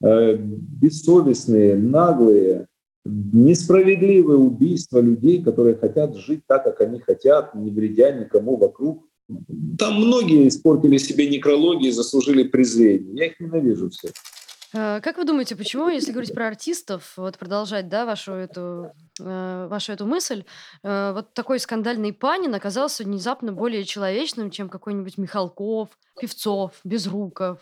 Э, 0.00 0.36
бессовестные, 0.38 1.74
наглые, 1.74 2.68
несправедливые 3.04 4.38
убийства 4.38 5.00
людей, 5.00 5.42
которые 5.42 5.74
хотят 5.76 6.16
жить 6.16 6.42
так, 6.46 6.62
как 6.62 6.80
они 6.80 7.00
хотят, 7.00 7.54
не 7.56 7.70
вредя 7.70 8.12
никому 8.12 8.56
вокруг. 8.56 9.04
Там 9.76 9.96
многие 9.96 10.46
испортили 10.46 10.98
себе 10.98 11.28
некрологи 11.28 11.88
и 11.88 11.90
заслужили 11.90 12.44
презрение. 12.44 13.16
Я 13.16 13.26
их 13.26 13.40
ненавижу 13.40 13.90
всех. 13.90 14.12
Э, 14.72 15.00
как 15.00 15.16
вы 15.16 15.24
думаете, 15.24 15.56
почему, 15.56 15.88
если 15.88 16.12
говорить 16.12 16.32
про 16.32 16.46
артистов, 16.46 17.14
вот 17.16 17.36
продолжать, 17.36 17.88
да, 17.88 18.06
вашу 18.06 18.34
эту, 18.34 18.92
э, 19.20 19.66
вашу 19.68 19.90
эту 19.90 20.06
мысль, 20.06 20.44
вот 20.84 21.34
такой 21.34 21.58
скандальный 21.58 22.12
Панин 22.12 22.54
оказался 22.54 23.02
внезапно 23.02 23.52
более 23.52 23.82
человечным, 23.82 24.52
чем 24.52 24.68
какой-нибудь 24.68 25.18
Михалков, 25.18 25.88
Певцов, 26.20 26.78
Безруков? 26.84 27.58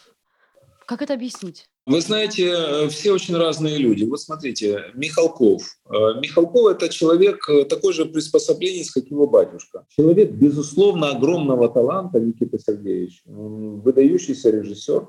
Как 0.87 1.00
это 1.00 1.14
объяснить? 1.14 1.66
Вы 1.87 2.00
знаете, 2.00 2.49
э, 2.49 2.88
все 2.88 3.12
очень 3.12 3.37
разные 3.37 3.78
люди. 3.78 4.02
Вот 4.02 4.21
смотрите, 4.21 4.87
Михалков. 4.95 5.62
Э, 5.88 6.19
Михалков– 6.21 6.66
это 6.73 6.88
человек 6.88 7.49
э, 7.49 7.64
такой 7.64 7.93
же 7.93 8.07
приспособленец, 8.07 8.90
как 8.90 9.07
его 9.07 9.28
батюшка. 9.28 9.87
Человек, 9.88 10.33
безусловно, 10.33 11.11
огромного 11.11 11.69
таланта, 11.69 12.19
Никита 12.19 12.59
Сергеевич. 12.59 13.23
Выдающийся 13.25 14.50
режиссер, 14.50 15.09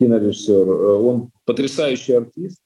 кинорежиссер. 0.00 0.70
Он 0.70 1.30
потрясающий 1.44 2.14
артист. 2.14 2.60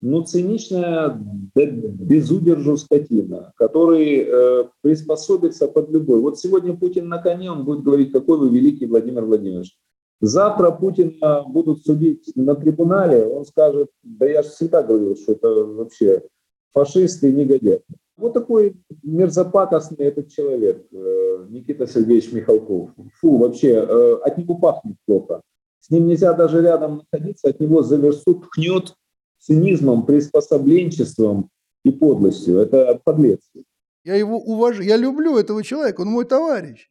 Но 0.00 0.22
циничная, 0.22 1.20
да, 1.54 1.66
безудержу 1.66 2.78
скотина, 2.78 3.52
который 3.56 4.24
э, 4.26 4.64
приспособится 4.80 5.68
под 5.68 5.90
любой. 5.90 6.20
Вот 6.20 6.38
сегодня 6.38 6.74
Путин 6.74 7.08
на 7.08 7.18
коне, 7.18 7.50
он 7.50 7.64
будет 7.64 7.82
говорить, 7.82 8.12
какой 8.12 8.38
вы 8.38 8.48
великий 8.48 8.86
Владимир 8.86 9.24
Владимирович. 9.24 9.76
Завтра 10.20 10.70
Путина 10.70 11.44
будут 11.46 11.84
судить 11.84 12.32
на 12.34 12.54
трибунале, 12.54 13.26
он 13.26 13.44
скажет, 13.44 13.90
да 14.02 14.26
я 14.26 14.42
же 14.42 14.48
всегда 14.48 14.82
говорил, 14.82 15.14
что 15.16 15.32
это 15.32 15.48
вообще 15.48 16.22
фашист 16.72 17.22
и 17.24 17.32
негодяй. 17.32 17.82
Вот 18.16 18.32
такой 18.32 18.76
мерзопакостный 19.02 20.06
этот 20.06 20.30
человек, 20.30 20.86
э, 20.90 21.46
Никита 21.50 21.86
Сергеевич 21.86 22.32
Михалков. 22.32 22.90
Фу, 23.20 23.36
вообще, 23.36 23.72
э, 23.72 24.18
от 24.24 24.38
него 24.38 24.54
пахнет 24.56 24.96
плохо. 25.04 25.42
С 25.80 25.90
ним 25.90 26.06
нельзя 26.06 26.32
даже 26.32 26.62
рядом 26.62 27.04
находиться, 27.12 27.48
от 27.48 27.60
него 27.60 27.82
за 27.82 27.96
версту 27.96 28.36
тхнет 28.36 28.94
цинизмом, 29.38 30.06
приспособленчеством 30.06 31.50
и 31.84 31.90
подлостью. 31.90 32.56
Это 32.56 32.98
подлец. 33.04 33.40
Я 34.02 34.14
его 34.14 34.38
уважаю, 34.38 34.86
я 34.88 34.96
люблю 34.96 35.36
этого 35.36 35.62
человека, 35.62 36.00
он 36.00 36.08
мой 36.08 36.24
товарищ. 36.24 36.88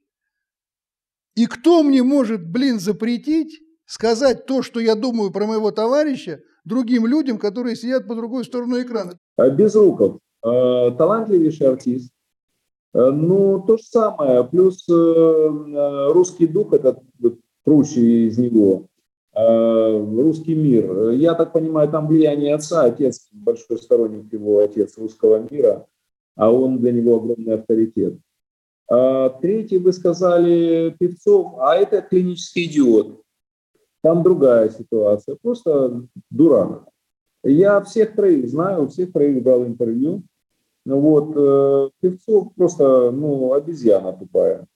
И 1.35 1.47
кто 1.47 1.83
мне 1.83 2.01
может, 2.01 2.47
блин, 2.47 2.79
запретить 2.79 3.59
сказать 3.85 4.45
то, 4.45 4.61
что 4.61 4.79
я 4.79 4.95
думаю 4.95 5.31
про 5.31 5.45
моего 5.45 5.71
товарища, 5.71 6.39
другим 6.63 7.05
людям, 7.05 7.37
которые 7.37 7.75
сидят 7.75 8.07
по 8.07 8.15
другой 8.15 8.45
сторону 8.45 8.81
экрана? 8.81 9.19
А 9.37 9.49
Безруков, 9.49 10.19
э, 10.43 10.91
талантливейший 10.97 11.67
артист. 11.67 12.11
Э, 12.93 13.11
ну, 13.11 13.63
то 13.67 13.77
же 13.77 13.83
самое. 13.83 14.43
Плюс 14.45 14.87
э, 14.89 16.09
русский 16.13 16.47
дух, 16.47 16.73
этот 16.73 16.99
прущий 17.63 18.27
из 18.27 18.37
него, 18.37 18.85
русский 19.33 20.53
мир. 20.53 21.09
Я 21.09 21.33
так 21.33 21.51
понимаю, 21.51 21.89
там 21.89 22.07
влияние 22.07 22.53
отца, 22.53 22.83
отец 22.83 23.27
большой 23.31 23.79
сторонник 23.79 24.31
его, 24.31 24.59
отец 24.59 24.97
русского 24.97 25.45
мира, 25.49 25.87
а 26.35 26.51
он 26.51 26.77
для 26.77 26.91
него 26.91 27.15
огромный 27.17 27.55
авторитет. 27.55 28.13
А, 28.87 29.29
третий, 29.29 29.77
вы 29.77 29.93
сказали, 29.93 30.95
Певцов, 30.99 31.55
а 31.59 31.75
это 31.75 32.01
клинический 32.01 32.65
идиот. 32.65 33.21
Там 34.01 34.21
другая 34.21 34.69
ситуация, 34.69 35.37
просто 35.41 36.03
дурак. 36.29 36.85
Я 37.43 37.81
всех 37.81 38.15
троих 38.15 38.49
знаю, 38.49 38.83
у 38.83 38.87
всех 38.87 39.11
троих 39.11 39.43
дал 39.43 39.63
интервью. 39.65 40.23
Вот, 40.85 41.33
э, 41.35 41.89
Певцов 41.99 42.53
просто, 42.55 43.11
ну, 43.11 43.53
обезьяна 43.53 44.13
тупая. 44.13 44.67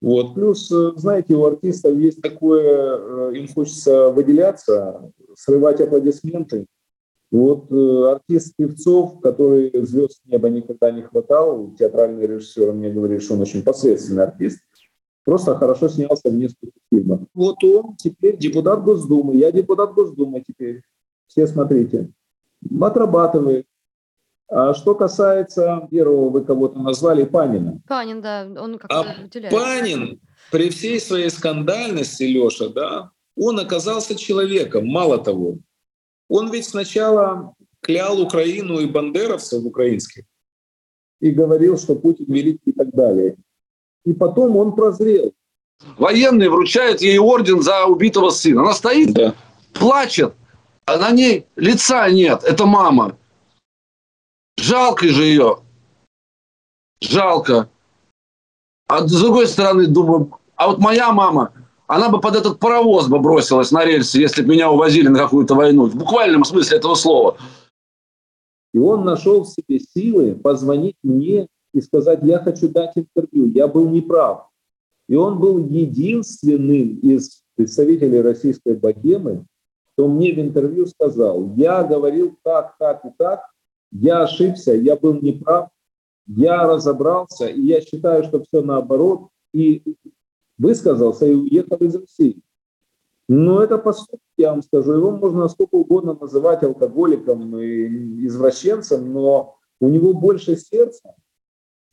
Вот. 0.00 0.34
Плюс, 0.34 0.70
э, 0.72 0.92
знаете, 0.96 1.34
у 1.34 1.44
артистов 1.44 1.94
есть 1.94 2.20
такое, 2.20 3.30
э, 3.30 3.36
им 3.36 3.46
хочется 3.46 4.10
выделяться, 4.10 5.12
срывать 5.36 5.80
аплодисменты. 5.80 6.66
Вот 7.32 7.72
э, 7.72 8.10
артист 8.12 8.54
Певцов, 8.56 9.20
который 9.22 9.72
звезд 9.86 10.20
неба 10.26 10.50
никогда 10.50 10.90
не 10.90 11.00
хватал, 11.00 11.74
театральный 11.78 12.26
режиссер 12.26 12.72
мне 12.72 12.90
говорит, 12.90 13.22
что 13.22 13.34
он 13.34 13.40
очень 13.40 13.62
посредственный 13.62 14.24
артист, 14.24 14.60
просто 15.24 15.56
хорошо 15.56 15.88
снялся 15.88 16.28
в 16.28 16.34
нескольких 16.34 16.82
фильмах. 16.92 17.20
Вот 17.32 17.64
он 17.64 17.96
теперь 17.96 18.36
депутат 18.36 18.84
Госдумы, 18.84 19.36
я 19.36 19.50
депутат 19.50 19.94
Госдумы 19.94 20.44
теперь, 20.46 20.82
все 21.26 21.46
смотрите, 21.46 22.10
отрабатывает. 22.78 23.66
А 24.50 24.74
что 24.74 24.94
касается 24.94 25.88
первого, 25.90 26.28
вы 26.28 26.44
кого-то 26.44 26.78
назвали, 26.80 27.24
Панина. 27.24 27.80
Панин, 27.88 28.20
да, 28.20 28.46
он 28.60 28.76
как-то 28.76 29.00
а 29.00 29.22
выделяется. 29.22 29.58
Панин, 29.58 30.20
при 30.50 30.68
всей 30.68 31.00
своей 31.00 31.30
скандальности, 31.30 32.24
Леша, 32.24 32.68
да, 32.68 33.10
он 33.34 33.58
оказался 33.58 34.14
человеком, 34.16 34.86
мало 34.86 35.16
того, 35.16 35.56
он 36.32 36.50
ведь 36.50 36.64
сначала 36.64 37.54
клял 37.80 38.18
Украину 38.18 38.80
и 38.80 38.86
бандеровцев 38.86 39.62
украинских 39.64 40.24
и 41.20 41.30
говорил, 41.30 41.76
что 41.76 41.94
Путин 41.94 42.24
великий 42.26 42.70
и 42.70 42.72
так 42.72 42.88
далее. 42.90 43.36
И 44.06 44.14
потом 44.14 44.56
он 44.56 44.74
прозрел. 44.74 45.34
Военные 45.98 46.48
вручают 46.48 47.02
ей 47.02 47.18
орден 47.18 47.60
за 47.60 47.84
убитого 47.84 48.30
сына. 48.30 48.62
Она 48.62 48.72
стоит, 48.72 49.12
да. 49.12 49.34
плачет, 49.74 50.32
а 50.86 50.96
на 50.96 51.10
ней 51.10 51.46
лица 51.54 52.08
нет. 52.10 52.42
Это 52.44 52.64
мама. 52.64 53.18
Жалко 54.56 55.08
же 55.08 55.24
ее. 55.24 55.58
Жалко. 57.02 57.68
А 58.88 59.06
с 59.06 59.20
другой 59.20 59.48
стороны, 59.48 59.86
думаю, 59.86 60.38
а 60.56 60.68
вот 60.68 60.78
моя 60.78 61.12
мама, 61.12 61.52
она 61.86 62.08
бы 62.08 62.20
под 62.20 62.36
этот 62.36 62.58
паровоз 62.58 63.08
бы 63.08 63.18
бросилась 63.18 63.70
на 63.70 63.84
рельсы, 63.84 64.18
если 64.18 64.42
бы 64.42 64.52
меня 64.52 64.70
увозили 64.70 65.08
на 65.08 65.18
какую-то 65.18 65.54
войну. 65.54 65.86
В 65.86 65.96
буквальном 65.96 66.44
смысле 66.44 66.78
этого 66.78 66.94
слова. 66.94 67.36
И 68.72 68.78
он 68.78 69.04
нашел 69.04 69.44
в 69.44 69.48
себе 69.48 69.78
силы 69.78 70.34
позвонить 70.34 70.96
мне 71.02 71.48
и 71.74 71.80
сказать, 71.80 72.20
я 72.22 72.38
хочу 72.38 72.68
дать 72.68 72.92
интервью, 72.96 73.46
я 73.46 73.68
был 73.68 73.88
неправ. 73.88 74.48
И 75.08 75.14
он 75.14 75.38
был 75.38 75.58
единственным 75.58 76.98
из 77.00 77.42
представителей 77.54 78.22
российской 78.22 78.74
богемы, 78.74 79.44
кто 79.92 80.08
мне 80.08 80.32
в 80.32 80.38
интервью 80.38 80.86
сказал, 80.86 81.52
я 81.56 81.82
говорил 81.82 82.38
так, 82.42 82.76
так 82.78 83.04
и 83.04 83.08
так, 83.18 83.42
я 83.90 84.22
ошибся, 84.22 84.72
я 84.72 84.96
был 84.96 85.20
неправ, 85.20 85.68
я 86.26 86.66
разобрался, 86.66 87.46
и 87.46 87.60
я 87.60 87.82
считаю, 87.82 88.24
что 88.24 88.42
все 88.42 88.62
наоборот, 88.62 89.28
и 89.52 89.82
высказался 90.62 91.26
и 91.26 91.34
уехал 91.34 91.76
из 91.78 91.96
России. 91.96 92.40
Но 93.28 93.62
это 93.62 93.78
поступок, 93.78 94.20
я 94.36 94.50
вам 94.50 94.62
скажу, 94.62 94.92
его 94.92 95.10
можно 95.10 95.48
сколько 95.48 95.74
угодно 95.74 96.16
называть 96.20 96.62
алкоголиком 96.62 97.58
и 97.58 98.26
извращенцем, 98.26 99.12
но 99.12 99.56
у 99.80 99.88
него 99.88 100.12
больше 100.12 100.56
сердца, 100.56 101.14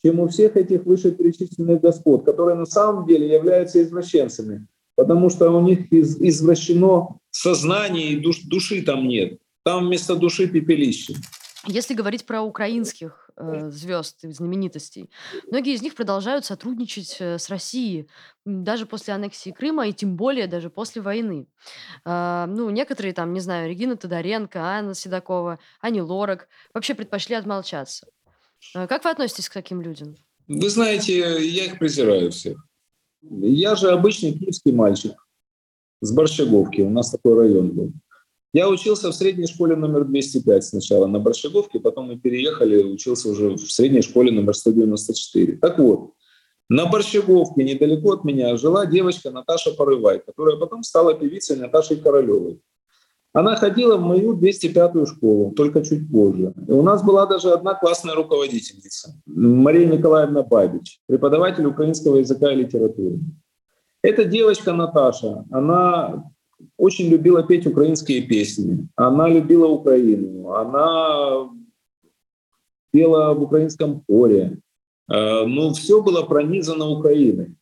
чем 0.03 0.19
у 0.19 0.27
всех 0.27 0.55
этих 0.57 0.85
вышеперечисленных 0.85 1.81
господ, 1.81 2.25
которые 2.25 2.55
на 2.55 2.65
самом 2.65 3.07
деле 3.07 3.31
являются 3.31 3.81
извращенцами, 3.81 4.67
потому 4.95 5.29
что 5.29 5.49
у 5.51 5.61
них 5.61 5.91
из, 5.91 6.19
извращено 6.19 7.19
сознание 7.31 8.11
и 8.11 8.19
душ, 8.19 8.43
души 8.43 8.81
там 8.83 9.07
нет. 9.07 9.39
Там 9.63 9.87
вместо 9.87 10.15
души 10.15 10.47
пепелище. 10.47 11.15
Если 11.65 11.93
говорить 11.93 12.25
про 12.25 12.41
украинских 12.41 13.29
э, 13.35 13.69
звезд 13.69 14.23
и 14.23 14.31
знаменитостей, 14.31 15.09
многие 15.51 15.73
из 15.73 15.81
них 15.81 15.93
продолжают 15.93 16.45
сотрудничать 16.45 17.17
э, 17.19 17.37
с 17.37 17.49
Россией 17.49 18.07
даже 18.45 18.85
после 18.85 19.13
аннексии 19.13 19.49
Крыма 19.49 19.87
и 19.87 19.93
тем 19.93 20.15
более 20.15 20.47
даже 20.47 20.69
после 20.69 21.01
войны. 21.01 21.47
Э, 22.05 22.45
ну, 22.47 22.69
некоторые 22.69 23.13
там, 23.13 23.33
не 23.33 23.41
знаю, 23.41 23.69
Регина 23.69 23.97
Тодоренко, 23.97 24.59
Анна 24.61 24.93
Седокова, 24.93 25.59
Ани 25.81 26.01
Лорак 26.01 26.47
вообще 26.73 26.95
предпочли 26.95 27.35
отмолчаться. 27.35 28.07
Э, 28.73 28.87
как 28.87 29.03
вы 29.03 29.11
относитесь 29.11 29.49
к 29.49 29.53
таким 29.53 29.81
людям? 29.81 30.15
Вы 30.47 30.69
знаете, 30.69 31.19
я 31.45 31.65
их 31.65 31.77
презираю 31.77 32.31
всех. 32.31 32.65
Я 33.21 33.75
же 33.75 33.91
обычный 33.91 34.31
киевский 34.31 34.71
мальчик 34.71 35.27
с 36.01 36.11
Борщаговки, 36.13 36.81
у 36.81 36.89
нас 36.89 37.11
такой 37.11 37.35
район 37.35 37.71
был. 37.71 37.91
Я 38.51 38.67
учился 38.67 39.11
в 39.11 39.15
средней 39.15 39.45
школе 39.45 39.75
номер 39.75 40.05
205 40.05 40.65
сначала 40.65 41.05
на 41.05 41.19
Борщаговке, 41.19 41.79
потом 41.79 42.07
мы 42.07 42.17
переехали, 42.17 42.81
учился 42.81 43.29
уже 43.29 43.49
в 43.49 43.71
средней 43.71 44.01
школе 44.01 44.31
номер 44.31 44.55
194. 44.55 45.57
Так 45.57 45.77
вот, 45.77 46.13
на 46.67 46.87
Борщаговке, 46.87 47.63
недалеко 47.63 48.13
от 48.13 48.23
меня, 48.23 48.57
жила 48.57 48.87
девочка 48.87 49.29
Наташа 49.29 49.71
Порывай, 49.71 50.19
которая 50.19 50.57
потом 50.57 50.81
стала 50.81 51.13
певицей 51.13 51.57
Наташей 51.57 51.97
Королевой. 51.97 52.59
Она 53.33 53.55
ходила 53.55 53.97
в 53.97 54.01
мою 54.01 54.35
205-ю 54.35 55.05
школу, 55.05 55.51
только 55.51 55.83
чуть 55.85 56.11
позже. 56.11 56.51
И 56.67 56.71
у 56.71 56.81
нас 56.81 57.03
была 57.03 57.27
даже 57.27 57.51
одна 57.51 57.75
классная 57.75 58.15
руководительница, 58.15 59.13
Мария 59.27 59.85
Николаевна 59.85 60.41
Бабич, 60.41 60.99
преподаватель 61.05 61.65
украинского 61.67 62.17
языка 62.17 62.51
и 62.51 62.55
литературы. 62.55 63.19
Эта 64.01 64.25
девочка 64.25 64.73
Наташа, 64.73 65.45
она 65.51 66.31
очень 66.77 67.09
любила 67.09 67.43
петь 67.43 67.67
украинские 67.67 68.21
песни. 68.21 68.87
Она 68.95 69.27
любила 69.27 69.67
Украину. 69.67 70.51
Она 70.53 71.49
пела 72.91 73.33
в 73.33 73.43
украинском 73.43 74.03
хоре. 74.07 74.59
Э, 75.11 75.45
ну, 75.45 75.73
все 75.73 76.01
было 76.01 76.23
пронизано 76.23 76.87
Украиной. 76.89 77.55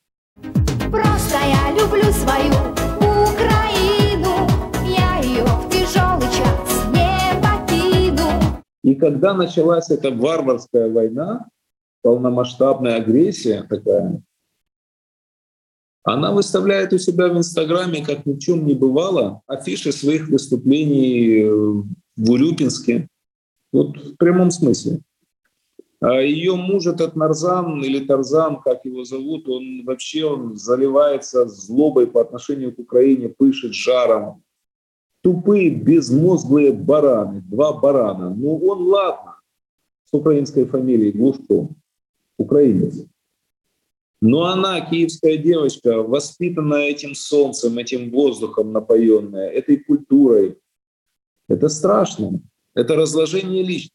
Просто 0.91 1.37
я 1.37 1.71
люблю 1.71 2.11
свою 2.11 2.53
Украину. 2.97 4.47
Я 4.85 5.19
ее 5.19 5.43
в 5.43 5.69
тяжелый 5.69 6.29
час 6.31 6.85
не 6.93 7.41
покину. 7.41 8.61
И 8.83 8.95
когда 8.95 9.33
началась 9.33 9.89
эта 9.89 10.11
варварская 10.11 10.89
война, 10.89 11.47
полномасштабная 12.03 12.97
агрессия 12.97 13.63
такая, 13.63 14.21
она 16.07 16.31
выставляет 16.31 16.93
у 16.93 16.97
себя 16.97 17.27
в 17.27 17.37
Инстаграме, 17.37 18.01
как 18.01 18.25
ни 18.25 18.33
в 18.33 18.39
чем 18.39 18.65
не 18.65 18.73
бывало, 18.73 19.41
афиши 19.45 19.91
своих 19.91 20.29
выступлений 20.29 21.41
э, 21.41 21.49
в 21.49 22.31
Урюпинске. 22.31 23.09
Вот 23.73 23.97
в 23.97 24.15
прямом 24.15 24.49
смысле. 24.49 25.01
А 25.99 26.21
ее 26.21 26.55
муж 26.55 26.85
этот 26.85 27.17
Нарзан 27.17 27.83
или 27.83 28.05
Тарзан, 28.05 28.61
как 28.61 28.85
его 28.85 29.03
зовут, 29.03 29.49
он 29.49 29.83
вообще 29.83 30.23
он 30.23 30.55
заливается 30.55 31.45
злобой 31.45 32.07
по 32.07 32.21
отношению 32.21 32.73
к 32.73 32.79
Украине, 32.79 33.27
пышет 33.27 33.73
жаром. 33.73 34.43
Тупые, 35.21 35.71
безмозглые 35.71 36.71
бараны, 36.71 37.41
два 37.41 37.73
барана. 37.73 38.29
Ну 38.33 38.55
он 38.65 38.83
ладно, 38.83 39.35
с 40.05 40.13
украинской 40.13 40.63
фамилией 40.63 41.11
Глушко, 41.11 41.67
украинец. 42.37 43.03
Но 44.21 44.45
она, 44.45 44.81
киевская 44.81 45.37
девочка, 45.37 46.01
воспитанная 46.01 46.87
этим 46.87 47.13
солнцем, 47.13 47.77
этим 47.77 48.09
воздухом 48.11 48.71
напоенная, 48.71 49.49
этой 49.49 49.77
культурой, 49.77 50.57
это 51.47 51.69
страшно. 51.69 52.41
Это 52.73 52.95
разложение 52.95 53.63
личности. 53.63 53.93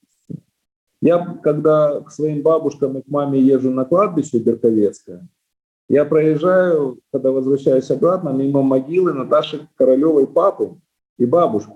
Я, 1.00 1.18
когда 1.42 2.00
к 2.00 2.12
своим 2.12 2.42
бабушкам 2.42 2.98
и 2.98 3.02
к 3.02 3.08
маме 3.08 3.40
езжу 3.40 3.70
на 3.70 3.84
кладбище 3.84 4.38
Берковецкое, 4.38 5.28
я 5.88 6.04
проезжаю, 6.04 7.00
когда 7.12 7.32
возвращаюсь 7.32 7.90
обратно, 7.90 8.30
мимо 8.30 8.62
могилы 8.62 9.12
Наташи 9.12 9.68
Королевой 9.74 10.26
папы 10.26 10.76
и 11.18 11.26
бабушки. 11.26 11.72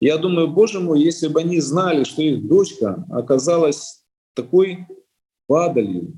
Я 0.00 0.18
думаю, 0.18 0.48
боже 0.48 0.78
мой, 0.80 1.00
если 1.00 1.28
бы 1.28 1.40
они 1.40 1.60
знали, 1.60 2.04
что 2.04 2.22
их 2.22 2.46
дочка 2.46 3.04
оказалась 3.10 4.04
такой 4.34 4.86
падалью, 5.46 6.14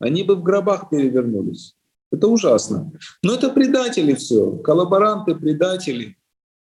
они 0.00 0.24
бы 0.24 0.34
в 0.34 0.42
гробах 0.42 0.90
перевернулись. 0.90 1.76
Это 2.10 2.26
ужасно. 2.26 2.90
Но 3.22 3.34
это 3.34 3.50
предатели 3.50 4.14
все, 4.14 4.56
коллаборанты, 4.56 5.36
предатели. 5.36 6.16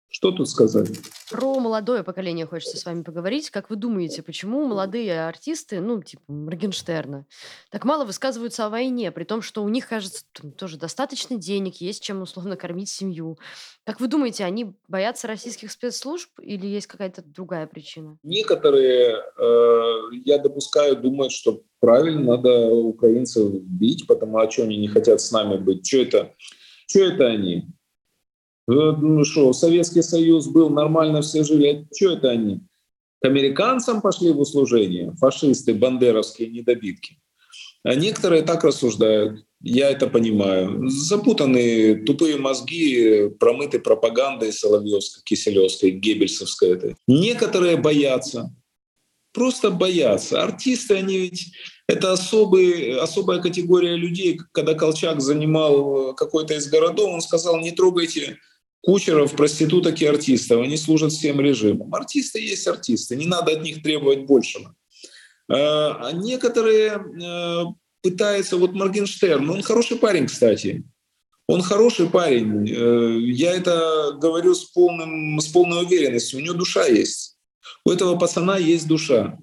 Что 0.08 0.30
тут 0.30 0.48
сказать? 0.48 0.88
Про 1.30 1.58
молодое 1.58 2.02
поколение 2.02 2.46
хочется 2.46 2.78
с 2.78 2.86
вами 2.86 3.02
поговорить. 3.02 3.50
Как 3.50 3.68
вы 3.68 3.76
думаете, 3.76 4.22
почему 4.22 4.64
молодые 4.64 5.26
артисты, 5.26 5.80
ну, 5.80 6.02
типа 6.02 6.22
Моргенштерна, 6.28 7.26
так 7.70 7.84
мало 7.84 8.04
высказываются 8.04 8.64
о 8.64 8.70
войне, 8.70 9.10
при 9.10 9.24
том, 9.24 9.42
что 9.42 9.62
у 9.62 9.68
них, 9.68 9.88
кажется, 9.88 10.24
тоже 10.56 10.78
достаточно 10.78 11.36
денег, 11.36 11.76
есть 11.76 12.02
чем 12.02 12.22
условно 12.22 12.56
кормить 12.56 12.88
семью. 12.88 13.38
Как 13.84 14.00
вы 14.00 14.06
думаете, 14.06 14.44
они 14.44 14.74
боятся 14.88 15.26
российских 15.26 15.70
спецслужб 15.70 16.30
или 16.40 16.66
есть 16.66 16.86
какая-то 16.86 17.22
другая 17.22 17.66
причина? 17.66 18.16
Некоторые, 18.22 19.16
э, 19.36 20.16
я 20.24 20.38
допускаю, 20.38 20.96
думают, 20.96 21.32
что 21.32 21.62
правильно, 21.80 22.36
надо 22.36 22.68
украинцев 22.68 23.52
бить, 23.52 24.06
потому 24.06 24.38
а 24.38 24.50
что 24.50 24.62
они 24.62 24.76
не 24.76 24.88
хотят 24.88 25.20
с 25.20 25.30
нами 25.32 25.56
быть? 25.56 25.86
Что 25.86 25.98
это? 25.98 26.34
Что 26.86 27.00
это 27.00 27.26
они? 27.26 27.68
Э, 28.68 28.72
ну 28.72 29.24
что, 29.24 29.52
Советский 29.52 30.02
Союз 30.02 30.46
был, 30.48 30.70
нормально 30.70 31.22
все 31.22 31.44
жили. 31.44 31.86
А 31.90 31.94
что 31.94 32.12
это 32.12 32.30
они? 32.30 32.60
К 33.22 33.26
американцам 33.26 34.00
пошли 34.00 34.30
в 34.32 34.40
услужение? 34.40 35.12
Фашисты, 35.18 35.74
бандеровские 35.74 36.48
недобитки. 36.48 37.18
А 37.82 37.94
некоторые 37.94 38.42
так 38.42 38.64
рассуждают. 38.64 39.44
Я 39.62 39.90
это 39.90 40.08
понимаю. 40.08 40.88
Запутанные 40.88 41.94
тупые 41.94 42.36
мозги, 42.36 43.30
промыты 43.38 43.78
пропагандой 43.78 44.52
Соловьевской, 44.52 45.22
Киселевской, 45.24 45.90
Геббельсовской. 45.90 46.70
Этой. 46.72 46.96
Некоторые 47.06 47.76
боятся. 47.76 48.54
Просто 49.32 49.70
боятся. 49.70 50.42
Артисты, 50.42 50.96
они 50.96 51.16
ведь 51.18 51.52
это 51.88 52.12
особый, 52.12 52.98
особая 52.98 53.40
категория 53.40 53.94
людей. 53.94 54.40
Когда 54.52 54.74
Колчак 54.74 55.20
занимал 55.20 56.14
какой-то 56.14 56.54
из 56.54 56.68
городов, 56.68 57.10
он 57.12 57.20
сказал, 57.20 57.60
не 57.60 57.70
трогайте 57.70 58.38
кучеров, 58.86 59.32
проституток 59.32 60.00
и 60.00 60.06
артистов. 60.06 60.62
Они 60.62 60.76
служат 60.76 61.12
всем 61.12 61.40
режимам. 61.40 61.92
Артисты 61.92 62.40
есть 62.40 62.68
артисты, 62.68 63.16
не 63.16 63.26
надо 63.26 63.52
от 63.52 63.62
них 63.62 63.82
требовать 63.82 64.26
большего. 64.26 64.76
А, 65.50 66.08
а 66.08 66.12
некоторые 66.12 66.92
э, 66.92 67.64
пытаются, 68.00 68.56
вот 68.56 68.74
Моргенштерн, 68.74 69.50
он 69.50 69.62
хороший 69.62 69.96
парень, 69.96 70.26
кстати. 70.26 70.84
Он 71.48 71.62
хороший 71.62 72.08
парень. 72.08 72.68
Э, 72.68 73.18
я 73.20 73.56
это 73.56 74.16
говорю 74.20 74.54
с, 74.54 74.64
полным, 74.64 75.40
с 75.40 75.48
полной 75.48 75.82
уверенностью. 75.82 76.38
У 76.38 76.42
него 76.42 76.54
душа 76.54 76.86
есть. 76.86 77.38
У 77.84 77.90
этого 77.90 78.16
пацана 78.16 78.56
есть 78.56 78.86
душа. 78.86 79.36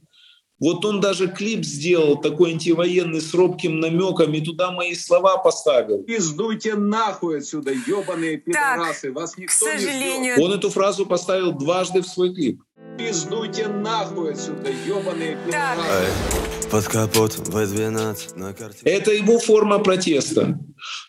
Вот 0.63 0.85
он 0.85 1.01
даже 1.01 1.27
клип 1.27 1.65
сделал 1.65 2.15
такой 2.21 2.53
антивоенный 2.53 3.19
с 3.19 3.33
робким 3.33 3.81
намеком, 3.81 4.33
и 4.33 4.39
туда 4.39 4.71
мои 4.71 4.95
слова 4.95 5.35
поставил. 5.37 6.03
Пиздуйте 6.03 6.75
нахуй 6.75 7.39
отсюда, 7.39 7.71
ебаные 7.71 8.37
пидорасы, 8.37 9.11
вас 9.11 9.37
никто 9.37 9.53
к 9.53 9.57
сожалению- 9.57 10.21
не 10.21 10.31
ждет. 10.31 10.45
Он 10.45 10.53
эту 10.53 10.69
фразу 10.69 11.05
поставил 11.05 11.51
дважды 11.51 12.01
в 12.01 12.07
свой 12.07 12.33
клип. 12.33 12.63
Пиздуйте 12.97 13.67
нахуй 13.67 14.31
отсюда, 14.31 14.69
ебаные 14.87 15.37
пидорасы. 15.45 16.69
Под 16.71 16.87
капотом 16.87 17.43
В12 17.43 18.37
на 18.37 18.53
карте. 18.53 18.79
Это 18.85 19.11
его 19.11 19.39
форма 19.39 19.79
протеста. 19.79 20.57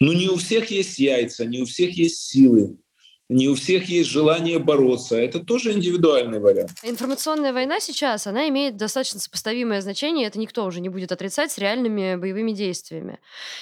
Но 0.00 0.12
не 0.12 0.28
у 0.30 0.36
всех 0.36 0.72
есть 0.72 0.98
яйца, 0.98 1.44
не 1.46 1.62
у 1.62 1.64
всех 1.64 1.96
есть 1.96 2.16
силы, 2.28 2.76
не 3.30 3.48
у 3.48 3.54
всех 3.54 3.88
есть 3.88 4.10
желание 4.10 4.58
бороться. 4.58 5.16
Это 5.16 5.40
тоже 5.40 5.72
индивидуальный 5.72 6.40
вариант. 6.40 6.72
Информационная 6.82 7.54
война 7.54 7.80
сейчас, 7.80 8.26
она 8.26 8.48
имеет 8.50 8.76
достаточно 8.76 9.18
сопоставимое 9.18 9.80
значение, 9.80 10.26
это 10.26 10.38
никто 10.38 10.64
уже 10.66 10.80
не 10.80 10.90
будет 10.90 11.10
отрицать 11.10 11.50
с 11.50 11.56
реальными 11.58 12.16
боевыми 12.16 12.52
действиями. 12.52 13.18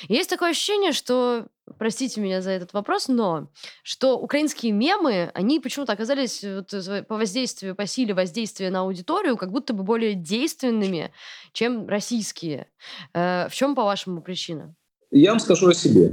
Есть 0.09 0.29
такое 0.31 0.51
ощущение, 0.51 0.91
что, 0.91 1.47
простите 1.79 2.21
меня 2.21 2.43
за 2.43 2.51
этот 2.51 2.73
вопрос, 2.73 3.07
но 3.07 3.51
что 3.85 4.19
украинские 4.19 4.73
мемы, 4.73 5.31
они 5.33 5.61
почему-то 5.61 5.93
оказались 5.93 6.43
вот 6.43 6.71
за- 6.71 7.05
по 7.05 7.17
воздействию, 7.17 7.77
по 7.77 7.87
силе 7.87 8.15
воздействия 8.15 8.69
на 8.71 8.81
аудиторию 8.81 9.37
как 9.37 9.53
будто 9.53 9.75
бы 9.75 9.85
более 9.85 10.15
действенными, 10.15 11.13
чем 11.53 11.89
российские. 11.89 12.67
Э, 13.15 13.49
В 13.49 13.55
чем, 13.55 13.77
по-вашему, 13.77 14.23
причина? 14.23 14.75
Я 15.13 15.31
вам 15.31 15.39
скажу 15.41 15.69
о 15.69 15.75
себе. 15.75 16.13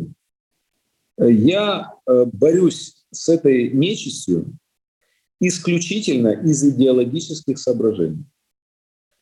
Я 1.18 1.94
э, 2.08 2.26
борюсь 2.32 2.96
с 3.12 3.30
этой 3.30 3.72
нечистью 3.72 4.58
исключительно 5.40 6.30
из 6.30 6.64
идеологических 6.64 7.58
соображений. 7.58 8.26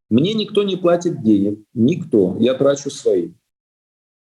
Мне 0.09 0.33
никто 0.33 0.63
не 0.63 0.77
платит 0.77 1.21
денег, 1.21 1.59
никто, 1.73 2.37
я 2.39 2.53
трачу 2.53 2.89
свои. 2.89 3.33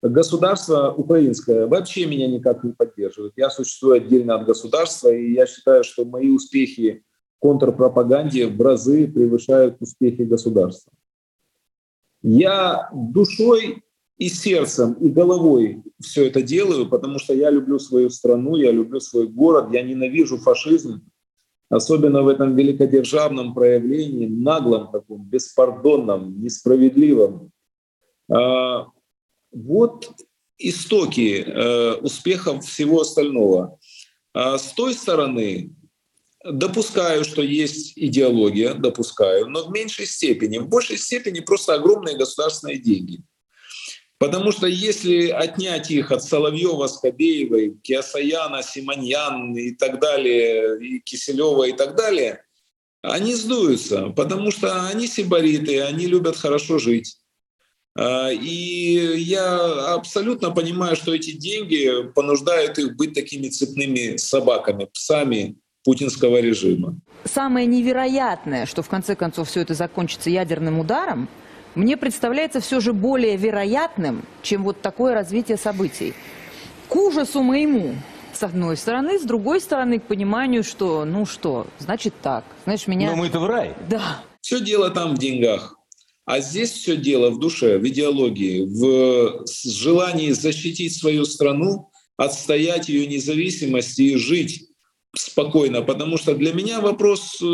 Государство 0.01 0.91
украинское 0.91 1.67
вообще 1.67 2.05
меня 2.07 2.27
никак 2.27 2.63
не 2.63 2.73
поддерживает. 2.73 3.33
Я 3.35 3.49
существую 3.49 3.97
отдельно 3.97 4.35
от 4.35 4.45
государства, 4.45 5.09
и 5.09 5.33
я 5.33 5.45
считаю, 5.45 5.83
что 5.83 6.05
мои 6.05 6.29
успехи 6.29 7.03
в 7.37 7.39
контрпропаганде 7.39 8.47
в 8.47 8.59
разы 8.59 9.07
превышают 9.07 9.77
успехи 9.79 10.23
государства. 10.23 10.91
Я 12.23 12.89
душой 12.93 13.83
и 14.21 14.29
сердцем, 14.29 14.93
и 15.01 15.10
головой 15.10 15.81
все 15.99 16.27
это 16.27 16.43
делаю, 16.43 16.88
потому 16.88 17.17
что 17.17 17.34
я 17.34 17.49
люблю 17.49 17.79
свою 17.79 18.12
страну, 18.12 18.55
я 18.55 18.71
люблю 18.71 18.99
свой 18.99 19.27
город, 19.27 19.73
я 19.73 19.81
ненавижу 19.81 20.38
фашизм, 20.38 21.01
особенно 21.69 22.21
в 22.21 22.27
этом 22.27 22.55
великодержавном 22.55 23.55
проявлении, 23.55 24.27
наглом 24.27 24.91
таком, 24.91 25.23
беспардонном, 25.23 26.39
несправедливом. 26.39 27.51
А, 28.31 28.86
Вот 29.51 30.12
истоки 30.60 31.43
э, 31.43 31.93
успехов 31.95 32.63
всего 32.63 33.01
остального. 33.01 33.79
А 34.36 34.60
с 34.60 34.73
той 34.73 34.93
стороны, 34.93 35.71
допускаю, 36.45 37.23
что 37.23 37.41
есть 37.41 37.93
идеология, 37.95 38.75
допускаю, 38.75 39.47
но 39.47 39.65
в 39.65 39.71
меньшей 39.71 40.05
степени. 40.05 40.60
В 40.60 40.69
большей 40.69 40.99
степени 40.99 41.39
просто 41.39 41.73
огромные 41.73 42.15
государственные 42.15 42.77
деньги. 42.77 43.23
Потому 44.21 44.51
что 44.51 44.67
если 44.67 45.29
отнять 45.29 45.89
их 45.89 46.12
от 46.12 46.23
Соловьева, 46.23 46.86
Скобеевой, 46.86 47.75
Киасаяна, 47.81 48.62
Симоньян 48.62 49.55
и 49.55 49.71
так 49.71 49.99
далее, 49.99 50.77
и 50.79 50.99
Киселева 50.99 51.63
и 51.63 51.71
так 51.71 51.95
далее, 51.95 52.43
они 53.01 53.34
сдуются, 53.34 54.10
потому 54.10 54.51
что 54.51 54.86
они 54.86 55.07
сибариты, 55.07 55.81
они 55.81 56.05
любят 56.05 56.38
хорошо 56.38 56.77
жить. 56.77 57.17
А, 57.97 58.29
И 58.29 59.17
я 59.23 59.95
абсолютно 59.95 60.51
понимаю, 60.51 60.95
что 60.95 61.15
эти 61.15 61.31
деньги 61.31 61.89
понуждают 62.13 62.77
их 62.77 62.95
быть 62.95 63.15
такими 63.15 63.49
цепными 63.49 64.17
собаками, 64.17 64.86
псами 64.93 65.55
путинского 65.84 66.39
режима. 66.41 66.95
Самое 67.23 67.65
невероятное, 67.65 68.67
что 68.67 68.84
в 68.84 68.88
конце 68.88 69.15
концов 69.15 69.49
все 69.49 69.62
это 69.62 69.73
закончится 69.73 70.29
ядерным 70.29 70.79
ударом, 70.79 71.27
мне 71.75 71.97
представляется 71.97 72.60
все 72.60 72.79
же 72.79 72.93
более 72.93 73.38
вероятным, 73.38 74.23
чем 74.41 74.63
вот 74.63 74.81
такое 74.81 75.13
развитие 75.13 75.57
событий. 75.57 76.13
К 76.88 76.95
ужасу 76.95 77.41
моему, 77.41 77.95
с 78.34 78.43
одной 78.43 78.75
стороны, 78.75 79.17
с 79.17 79.23
другой 79.23 79.62
стороны, 79.62 79.99
к 79.99 80.03
пониманию, 80.03 80.63
что, 80.63 81.05
ну 81.05 81.25
что, 81.25 81.67
значит 81.79 82.13
так. 82.21 82.43
Знаешь, 82.65 82.88
меня... 82.88 83.12
Но 83.12 83.15
мы-то 83.15 83.39
в 83.39 83.45
рай. 83.45 83.73
Да. 83.89 84.23
Все 84.41 84.60
дело 84.60 84.89
там 84.89 85.15
в 85.15 85.19
деньгах. 85.19 85.77
А 86.25 86.39
здесь 86.39 86.71
все 86.71 86.95
дело 86.97 87.29
в 87.29 87.39
душе, 87.39 87.77
в 87.77 87.88
идеологии, 87.88 88.62
в 88.62 89.45
желании 89.65 90.31
защитить 90.31 90.97
свою 90.97 91.25
страну, 91.25 91.89
отстоять 92.17 92.89
ее 92.89 93.07
независимость 93.07 93.97
и 93.99 94.15
жить 94.17 94.67
спокойно. 95.15 95.81
Потому 95.81 96.17
что 96.17 96.36
для 96.36 96.53
меня 96.53 96.79
вопрос 96.79 97.41
э, 97.41 97.45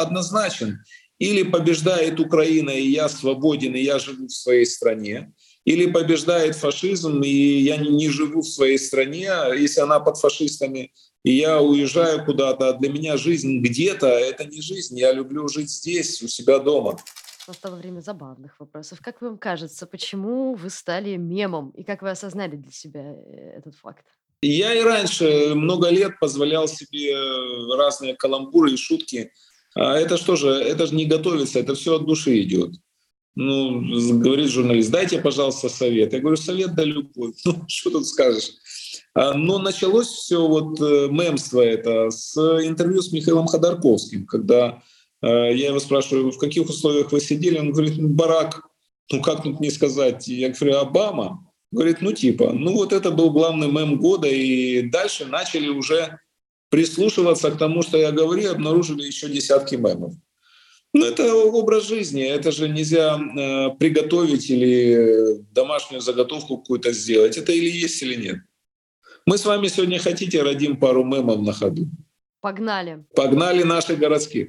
однозначен. 0.00 0.78
Или 1.18 1.42
побеждает 1.42 2.18
Украина, 2.20 2.70
и 2.70 2.88
я 2.88 3.08
свободен, 3.08 3.74
и 3.74 3.82
я 3.82 3.98
живу 3.98 4.26
в 4.26 4.32
своей 4.32 4.66
стране, 4.66 5.32
или 5.64 5.90
побеждает 5.90 6.56
фашизм, 6.56 7.22
и 7.22 7.28
я 7.28 7.76
не, 7.76 8.08
живу 8.08 8.40
в 8.40 8.48
своей 8.48 8.78
стране, 8.78 9.30
а 9.30 9.54
если 9.54 9.80
она 9.80 10.00
под 10.00 10.18
фашистами, 10.18 10.92
и 11.22 11.32
я 11.32 11.60
уезжаю 11.62 12.24
куда-то. 12.24 12.68
А 12.68 12.72
для 12.74 12.90
меня 12.90 13.16
жизнь 13.16 13.60
где-то— 13.60 14.06
это 14.08 14.44
не 14.44 14.60
жизнь. 14.60 14.98
Я 14.98 15.12
люблю 15.12 15.48
жить 15.48 15.70
здесь, 15.70 16.22
у 16.22 16.28
себя 16.28 16.58
дома. 16.58 16.98
Настало 17.46 17.76
время 17.76 18.00
забавных 18.00 18.58
вопросов. 18.58 19.00
Как 19.02 19.20
вам 19.20 19.38
кажется, 19.38 19.86
почему 19.86 20.54
вы 20.54 20.70
стали 20.70 21.16
мемом? 21.16 21.70
И 21.70 21.82
как 21.82 22.02
вы 22.02 22.10
осознали 22.10 22.56
для 22.56 22.72
себя 22.72 23.02
э, 23.02 23.58
этот 23.58 23.74
факт? 23.74 24.04
Я 24.40 24.74
и 24.74 24.82
раньше 24.82 25.54
много 25.54 25.88
лет 25.88 26.18
позволял 26.20 26.68
себе 26.68 27.12
э, 27.12 27.76
разные 27.76 28.14
каламбуры 28.14 28.72
и 28.72 28.76
шутки. 28.76 29.30
А 29.74 29.96
это 29.96 30.16
что 30.16 30.36
же, 30.36 30.48
это 30.48 30.86
же 30.86 30.94
не 30.94 31.04
готовится, 31.04 31.58
это 31.58 31.74
все 31.74 31.96
от 31.96 32.06
души 32.06 32.40
идет. 32.42 32.70
Ну, 33.36 33.80
говорит 34.20 34.48
журналист, 34.48 34.92
дайте, 34.92 35.20
пожалуйста, 35.20 35.68
совет. 35.68 36.12
Я 36.12 36.20
говорю, 36.20 36.36
совет 36.36 36.74
да 36.74 36.84
любой. 36.84 37.34
Ну, 37.44 37.64
что 37.66 37.90
тут 37.90 38.06
скажешь? 38.06 38.52
А, 39.14 39.34
Но 39.34 39.58
началось 39.58 40.06
все 40.06 40.46
вот 40.46 40.80
э, 40.80 41.08
мемство 41.10 41.60
это 41.60 42.10
с 42.10 42.36
интервью 42.64 43.02
с 43.02 43.12
Михаилом 43.12 43.48
Ходорковским, 43.48 44.26
когда 44.26 44.82
э, 45.20 45.26
я 45.26 45.68
его 45.68 45.80
спрашиваю, 45.80 46.30
в 46.30 46.38
каких 46.38 46.68
условиях 46.68 47.10
вы 47.10 47.20
сидели? 47.20 47.58
Он 47.58 47.72
говорит, 47.72 47.94
«Ну, 47.96 48.08
барак, 48.08 48.68
ну 49.10 49.20
как 49.20 49.42
тут 49.42 49.60
не 49.60 49.70
сказать? 49.70 50.28
Я 50.28 50.50
говорю, 50.50 50.76
Обама? 50.76 51.50
Говорит, 51.72 52.00
ну 52.02 52.12
типа, 52.12 52.52
ну 52.52 52.72
вот 52.72 52.92
это 52.92 53.10
был 53.10 53.32
главный 53.32 53.68
мем 53.68 53.98
года, 53.98 54.28
и 54.28 54.82
дальше 54.82 55.24
начали 55.24 55.66
уже 55.66 56.20
прислушиваться 56.78 57.52
к 57.52 57.56
тому, 57.56 57.82
что 57.82 57.96
я 57.98 58.10
говорю, 58.10 58.50
обнаружили 58.50 59.04
еще 59.06 59.28
десятки 59.28 59.76
мемов. 59.76 60.12
Ну, 60.92 61.04
это 61.06 61.32
образ 61.32 61.84
жизни, 61.86 62.24
это 62.24 62.50
же 62.50 62.68
нельзя 62.68 63.16
э, 63.16 63.70
приготовить 63.78 64.50
или 64.50 65.38
домашнюю 65.52 66.00
заготовку 66.00 66.58
какую-то 66.58 66.92
сделать. 66.92 67.36
Это 67.38 67.52
или 67.52 67.70
есть, 67.70 68.02
или 68.02 68.16
нет. 68.16 68.38
Мы 69.24 69.38
с 69.38 69.44
вами 69.44 69.68
сегодня 69.68 70.00
хотите, 70.00 70.42
родим 70.42 70.76
пару 70.76 71.04
мемов 71.04 71.40
на 71.42 71.52
ходу. 71.52 71.86
Погнали. 72.40 73.04
Погнали 73.14 73.62
наших 73.62 74.00
городских. 74.00 74.48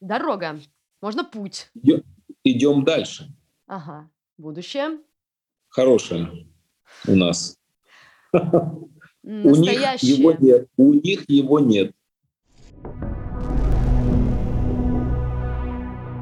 Дорога. 0.00 0.60
Можно 1.02 1.24
путь. 1.24 1.68
Идем- 1.74 2.04
Идем 2.44 2.84
дальше. 2.84 3.26
Ага. 3.66 4.08
Будущее. 4.36 4.98
Хорошее 5.68 6.46
у 7.08 7.16
нас. 7.16 7.56
М, 9.28 9.44
У 9.44 9.54
них 9.56 10.02
его 10.02 10.32
нет. 10.32 10.68
У 10.78 10.94
них 10.94 11.24
его 11.28 11.60
нет. 11.60 11.92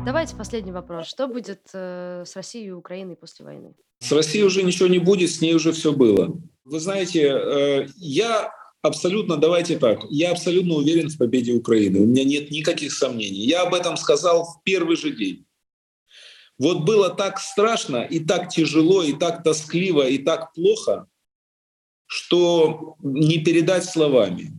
Давайте 0.05 0.35
последний 0.37 0.73
вопрос. 0.73 1.07
Что 1.07 1.29
будет 1.29 1.61
э, 1.73 2.25
с 2.27 2.35
Россией 2.35 2.69
и 2.69 2.71
Украиной 2.73 3.15
после 3.17 3.45
войны? 3.45 3.75
С 4.01 4.11
Россией 4.11 4.45
уже 4.45 4.63
ничего 4.65 4.89
не 4.89 4.99
будет, 4.99 5.31
с 5.31 5.41
ней 5.41 5.55
уже 5.55 5.71
все 5.73 5.93
было. 5.93 6.37
Вы 6.65 6.81
знаете, 6.81 7.23
э, 7.29 7.87
я 7.97 8.51
абсолютно, 8.83 9.37
давайте 9.37 9.79
так, 9.79 10.01
я 10.11 10.33
абсолютно 10.33 10.75
уверен 10.75 11.09
в 11.09 11.17
победе 11.17 11.53
Украины. 11.53 12.01
У 12.01 12.07
меня 12.07 12.25
нет 12.25 12.51
никаких 12.51 12.93
сомнений. 12.93 13.47
Я 13.47 13.63
об 13.63 13.75
этом 13.75 13.97
сказал 13.97 14.45
в 14.45 14.63
первый 14.65 14.97
же 14.97 15.11
день. 15.11 15.45
Вот 16.59 16.85
было 16.85 17.11
так 17.11 17.39
страшно, 17.39 17.99
и 18.03 18.19
так 18.19 18.49
тяжело, 18.49 19.03
и 19.03 19.13
так 19.13 19.43
тоскливо, 19.45 20.09
и 20.09 20.19
так 20.19 20.53
плохо, 20.55 21.07
что 22.07 22.97
не 23.03 23.39
передать 23.39 23.85
словами. 23.85 24.53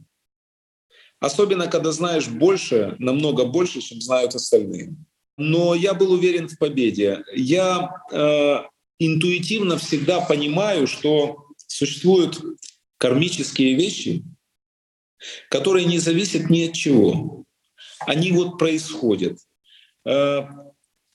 Особенно, 1.19 1.67
когда 1.67 1.91
знаешь 1.91 2.27
больше, 2.27 2.95
намного 2.99 3.45
больше, 3.45 3.81
чем 3.81 4.01
знают 4.01 4.35
остальные. 4.35 4.95
Но 5.37 5.73
я 5.73 5.93
был 5.93 6.11
уверен 6.11 6.47
в 6.47 6.57
победе. 6.57 7.23
Я 7.33 7.89
э, 8.11 8.57
интуитивно 8.99 9.77
всегда 9.77 10.21
понимаю, 10.21 10.87
что 10.87 11.45
существуют 11.67 12.39
кармические 12.97 13.75
вещи, 13.75 14.23
которые 15.49 15.85
не 15.85 15.99
зависят 15.99 16.49
ни 16.49 16.67
от 16.67 16.73
чего. 16.73 17.45
Они 18.01 18.31
вот 18.31 18.59
происходят. 18.59 19.39
Э, 20.05 20.43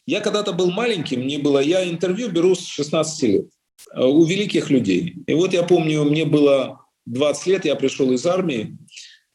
Я 0.06 0.20
когда-то 0.20 0.52
был 0.52 0.72
маленьким, 0.72 1.20
мне 1.20 1.38
было, 1.38 1.60
я 1.60 1.88
интервью 1.88 2.28
беру 2.28 2.54
с 2.56 2.66
16 2.66 3.22
лет 3.22 3.46
у 3.94 4.24
великих 4.24 4.70
людей. 4.70 5.14
И 5.26 5.34
вот 5.34 5.52
я 5.52 5.62
помню, 5.62 6.04
мне 6.04 6.24
было 6.24 6.80
20 7.06 7.46
лет, 7.46 7.64
я 7.64 7.74
пришел 7.74 8.10
из 8.12 8.24
армии, 8.26 8.76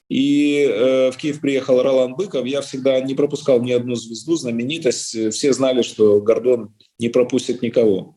и 0.09 0.65
э, 0.69 1.11
в 1.11 1.17
Киев 1.17 1.41
приехал 1.41 1.81
Ролан 1.81 2.15
Быков. 2.15 2.45
Я 2.45 2.61
всегда 2.61 2.99
не 3.01 3.13
пропускал 3.13 3.61
ни 3.61 3.71
одну 3.71 3.95
звезду, 3.95 4.35
знаменитость. 4.35 5.33
Все 5.33 5.51
знали, 5.51 5.81
что 5.81 6.21
Гордон 6.21 6.73
не 6.97 7.09
пропустит 7.09 7.61
никого. 7.61 8.15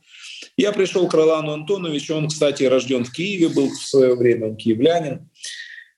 Я 0.57 0.73
пришел 0.73 1.09
к 1.09 1.15
Ролану 1.15 1.53
Антоновичу. 1.53 2.15
Он, 2.15 2.29
кстати, 2.29 2.65
рожден 2.65 3.05
в 3.05 3.13
Киеве, 3.13 3.49
был 3.49 3.71
в 3.71 3.83
свое 3.83 4.15
время, 4.15 4.49
он 4.49 4.57
киевлянин. 4.57 5.30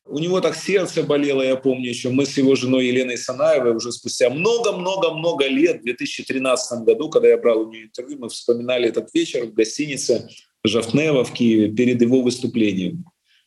У 0.04 0.18
него 0.18 0.40
так 0.40 0.56
сердце 0.56 1.04
болело, 1.04 1.42
я 1.42 1.56
помню 1.56 1.88
еще. 1.88 2.10
Мы 2.10 2.26
с 2.26 2.36
его 2.36 2.56
женой 2.56 2.86
Еленой 2.86 3.16
Санаевой 3.16 3.76
уже 3.76 3.92
спустя 3.92 4.30
много-много-много 4.30 5.46
лет, 5.46 5.80
в 5.80 5.84
2013 5.84 6.80
году, 6.80 7.08
когда 7.08 7.28
я 7.28 7.38
брал 7.38 7.60
у 7.60 7.70
нее 7.70 7.84
интервью, 7.84 8.18
мы 8.18 8.28
вспоминали 8.28 8.88
этот 8.88 9.14
вечер 9.14 9.46
в 9.46 9.54
гостинице 9.54 10.28
Жафнева 10.64 11.24
в 11.24 11.32
Киеве 11.32 11.72
перед 11.72 12.02
его 12.02 12.20
выступлением. 12.20 13.04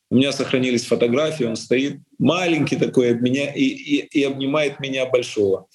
У 0.10 0.16
меня 0.16 0.32
сохранились 0.32 0.86
фотографии, 0.86 1.44
он 1.44 1.56
стоит 1.56 2.00
маленький 2.20 2.78
такой 2.78 3.16
от 3.16 3.22
меня 3.22 3.52
и, 3.54 3.64
и, 3.64 4.20
и 4.20 4.24
обнимает 4.24 4.80
меня 4.80 5.06
большого. 5.06 5.68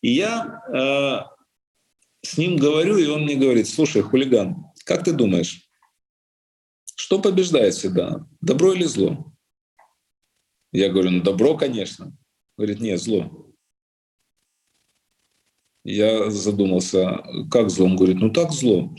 И 0.00 0.10
я 0.10 0.62
э, 0.72 2.26
с 2.26 2.38
ним 2.38 2.56
говорю, 2.56 2.96
и 2.96 3.06
он 3.06 3.22
мне 3.22 3.36
говорит, 3.36 3.68
слушай, 3.68 4.02
хулиган, 4.02 4.56
как 4.84 5.04
ты 5.04 5.12
думаешь, 5.12 5.68
что 6.96 7.20
побеждает 7.20 7.74
всегда, 7.74 8.26
добро 8.40 8.72
или 8.72 8.84
зло? 8.84 9.32
Я 10.72 10.90
говорю, 10.90 11.10
ну 11.10 11.22
добро, 11.22 11.56
конечно. 11.56 12.16
Говорит, 12.56 12.80
нет, 12.80 13.00
зло. 13.00 13.52
Я 15.84 16.30
задумался, 16.30 17.22
как 17.50 17.70
зло? 17.70 17.86
Он 17.86 17.96
говорит, 17.96 18.16
ну 18.16 18.30
так 18.30 18.52
зло. 18.52 18.94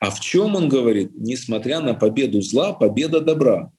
А 0.00 0.10
в 0.10 0.20
чем 0.20 0.56
он 0.56 0.68
говорит, 0.68 1.10
несмотря 1.14 1.80
на 1.80 1.94
победу 1.94 2.40
зла, 2.40 2.72
победа 2.72 3.20
добра? 3.20 3.70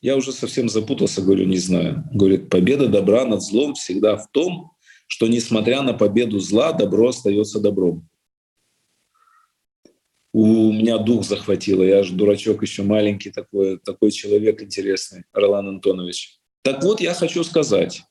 Я 0.00 0.16
уже 0.16 0.32
совсем 0.32 0.68
запутался, 0.68 1.22
говорю, 1.22 1.46
не 1.46 1.58
знаю. 1.58 2.04
Говорит, 2.12 2.48
победа 2.48 2.88
добра 2.88 3.24
над 3.24 3.42
злом 3.42 3.74
всегда 3.74 4.16
в 4.16 4.30
том, 4.30 4.72
что 5.06 5.26
несмотря 5.28 5.82
на 5.82 5.92
победу 5.92 6.40
зла, 6.40 6.72
добро 6.72 7.08
остается 7.08 7.60
добром. 7.60 8.08
У 10.36 10.72
меня 10.72 10.98
дух 10.98 11.24
захватило, 11.24 11.84
я 11.84 12.02
же 12.02 12.12
дурачок 12.12 12.60
еще 12.62 12.82
маленький 12.82 13.30
такой, 13.30 13.78
такой 13.78 14.10
человек 14.10 14.60
интересный, 14.60 15.22
Ролан 15.32 15.68
Антонович. 15.68 16.40
Так 16.62 16.82
вот, 16.82 17.00
я 17.00 17.14
хочу 17.14 17.44
сказать, 17.44 18.02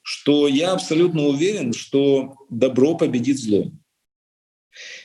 что 0.00 0.48
я 0.48 0.72
абсолютно 0.72 1.24
уверен, 1.24 1.74
что 1.74 2.34
добро 2.48 2.96
победит 2.96 3.38
зло. 3.38 3.70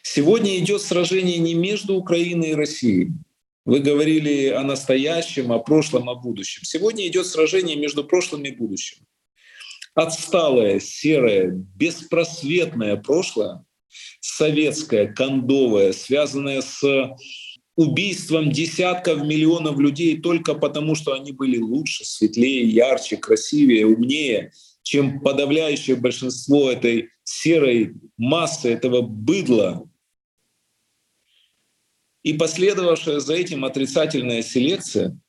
Сегодня 0.02 0.58
идет 0.60 0.82
сражение 0.82 1.40
не 1.40 1.56
между 1.56 1.96
Украиной 1.96 2.52
и 2.52 2.56
Россией, 2.56 3.10
вы 3.66 3.82
говорили 3.82 4.48
о 4.48 4.64
настоящем, 4.64 5.52
о 5.52 5.60
прошлом, 5.60 6.10
о 6.10 6.16
будущем. 6.16 6.64
Сегодня 6.64 7.06
идет 7.06 7.28
сражение 7.28 7.76
между 7.76 8.06
прошлым 8.06 8.44
и 8.44 8.52
будущим. 8.52 9.06
Отсталое, 9.94 10.80
серое, 10.80 11.52
беспросветное 11.52 12.96
прошлое, 12.96 13.66
советское, 14.20 15.08
кондовое, 15.08 15.94
связанное 15.94 16.62
с 16.62 16.84
убийством 17.76 18.52
десятков 18.52 19.24
миллионов 19.24 19.80
людей 19.80 20.22
только 20.22 20.54
потому, 20.54 20.96
что 20.96 21.14
они 21.14 21.32
были 21.32 21.58
лучше, 21.58 22.06
светлее, 22.06 22.68
ярче, 22.68 23.18
красивее, 23.18 23.88
умнее, 23.88 24.52
чем 24.84 25.22
подавляющее 25.22 25.96
большинство 25.96 26.72
этой 26.72 27.10
серой 27.24 27.94
массы, 28.18 28.70
этого 28.70 29.02
быдла, 29.02 29.88
и 32.24 32.34
последовавшая 32.34 33.20
за 33.20 33.34
этим 33.34 33.66
отрицательная 33.66 34.42
селекция, 34.42 35.20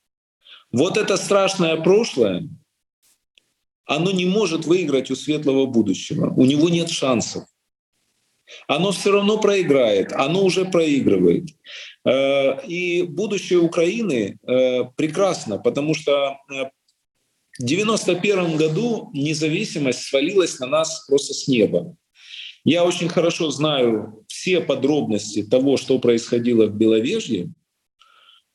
вот 0.70 0.96
это 0.96 1.16
страшное 1.16 1.76
прошлое, 1.76 2.48
оно 3.84 4.12
не 4.12 4.24
может 4.24 4.64
выиграть 4.64 5.10
у 5.10 5.16
светлого 5.16 5.66
будущего. 5.66 6.30
У 6.30 6.44
него 6.46 6.68
нет 6.68 6.88
шансов. 6.88 7.44
Оно 8.66 8.92
все 8.92 9.12
равно 9.12 9.38
проиграет, 9.38 10.12
оно 10.12 10.44
уже 10.44 10.64
проигрывает. 10.64 11.48
Э, 12.04 12.64
и 12.66 13.02
будущее 13.02 13.58
Украины 13.58 14.38
э, 14.46 14.84
прекрасно, 14.96 15.58
потому 15.58 15.94
что 15.94 16.36
э, 16.50 16.64
в 17.58 17.62
91 17.64 18.56
году 18.56 19.10
независимость 19.14 20.02
свалилась 20.02 20.58
на 20.58 20.66
нас 20.66 21.06
просто 21.08 21.34
с 21.34 21.48
неба. 21.48 21.96
Я 22.64 22.84
очень 22.84 23.08
хорошо 23.08 23.50
знаю 23.50 24.24
все 24.28 24.60
подробности 24.60 25.42
того, 25.42 25.76
что 25.76 25.98
происходило 25.98 26.66
в 26.66 26.74
Беловежье, 26.74 27.52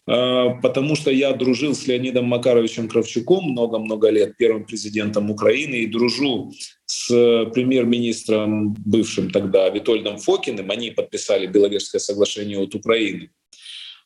потому 0.10 0.96
что 0.96 1.12
я 1.12 1.34
дружил 1.34 1.76
с 1.76 1.86
Леонидом 1.86 2.26
Макаровичем 2.26 2.88
Кравчуком 2.88 3.52
много-много 3.52 4.10
лет, 4.10 4.38
первым 4.38 4.66
президентом 4.66 5.30
Украины, 5.30 5.76
и 5.76 5.86
дружу 5.86 6.52
с 6.86 7.08
премьер-министром 7.54 8.74
бывшим 8.74 9.30
тогда 9.30 9.70
Витольдом 9.70 10.18
Фокиным. 10.18 10.72
Они 10.72 10.90
подписали 10.90 11.46
Беловежское 11.46 12.00
соглашение 12.00 12.58
от 12.58 12.74
Украины. 12.74 13.30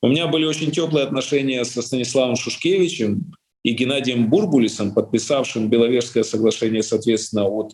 У 0.02 0.10
меня 0.10 0.28
были 0.28 0.44
очень 0.44 0.72
теплые 0.72 1.06
отношения 1.06 1.64
со 1.64 1.82
Станиславом 1.82 2.36
Шушкевичем, 2.36 3.34
и 3.64 3.72
Геннадием 3.72 4.30
Бурбулисом, 4.30 4.94
подписавшим 4.94 5.70
Беловежское 5.70 6.24
соглашение, 6.24 6.84
соответственно, 6.84 7.46
от 7.46 7.74